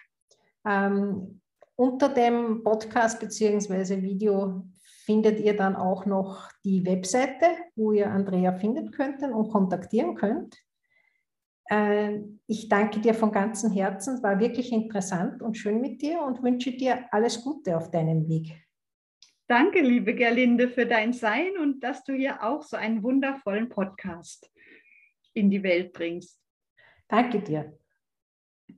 Ähm, 0.63 1.41
unter 1.75 2.07
dem 2.09 2.63
Podcast 2.63 3.19
bzw. 3.19 3.99
Video 4.03 4.67
findet 5.05 5.39
ihr 5.39 5.57
dann 5.57 5.75
auch 5.75 6.05
noch 6.05 6.51
die 6.63 6.85
Webseite, 6.85 7.47
wo 7.75 7.93
ihr 7.93 8.11
Andrea 8.11 8.53
finden 8.53 8.91
könnt 8.91 9.23
und 9.23 9.49
kontaktieren 9.49 10.13
könnt. 10.13 10.55
Äh, 11.65 12.19
ich 12.45 12.69
danke 12.69 12.99
dir 12.99 13.15
von 13.15 13.31
ganzem 13.31 13.71
Herzen, 13.71 14.21
war 14.21 14.39
wirklich 14.39 14.71
interessant 14.71 15.41
und 15.41 15.57
schön 15.57 15.81
mit 15.81 15.99
dir 16.03 16.21
und 16.21 16.43
wünsche 16.43 16.73
dir 16.73 17.11
alles 17.11 17.41
Gute 17.43 17.75
auf 17.75 17.89
deinem 17.89 18.29
Weg. 18.29 18.53
Danke, 19.47 19.81
liebe 19.81 20.13
Gerlinde, 20.13 20.69
für 20.69 20.85
dein 20.85 21.11
Sein 21.11 21.57
und 21.59 21.79
dass 21.83 22.03
du 22.03 22.13
hier 22.13 22.43
auch 22.43 22.61
so 22.61 22.77
einen 22.77 23.01
wundervollen 23.01 23.67
Podcast 23.67 24.51
in 25.33 25.49
die 25.49 25.63
Welt 25.63 25.93
bringst. 25.93 26.39
Danke 27.09 27.39
dir. 27.41 27.77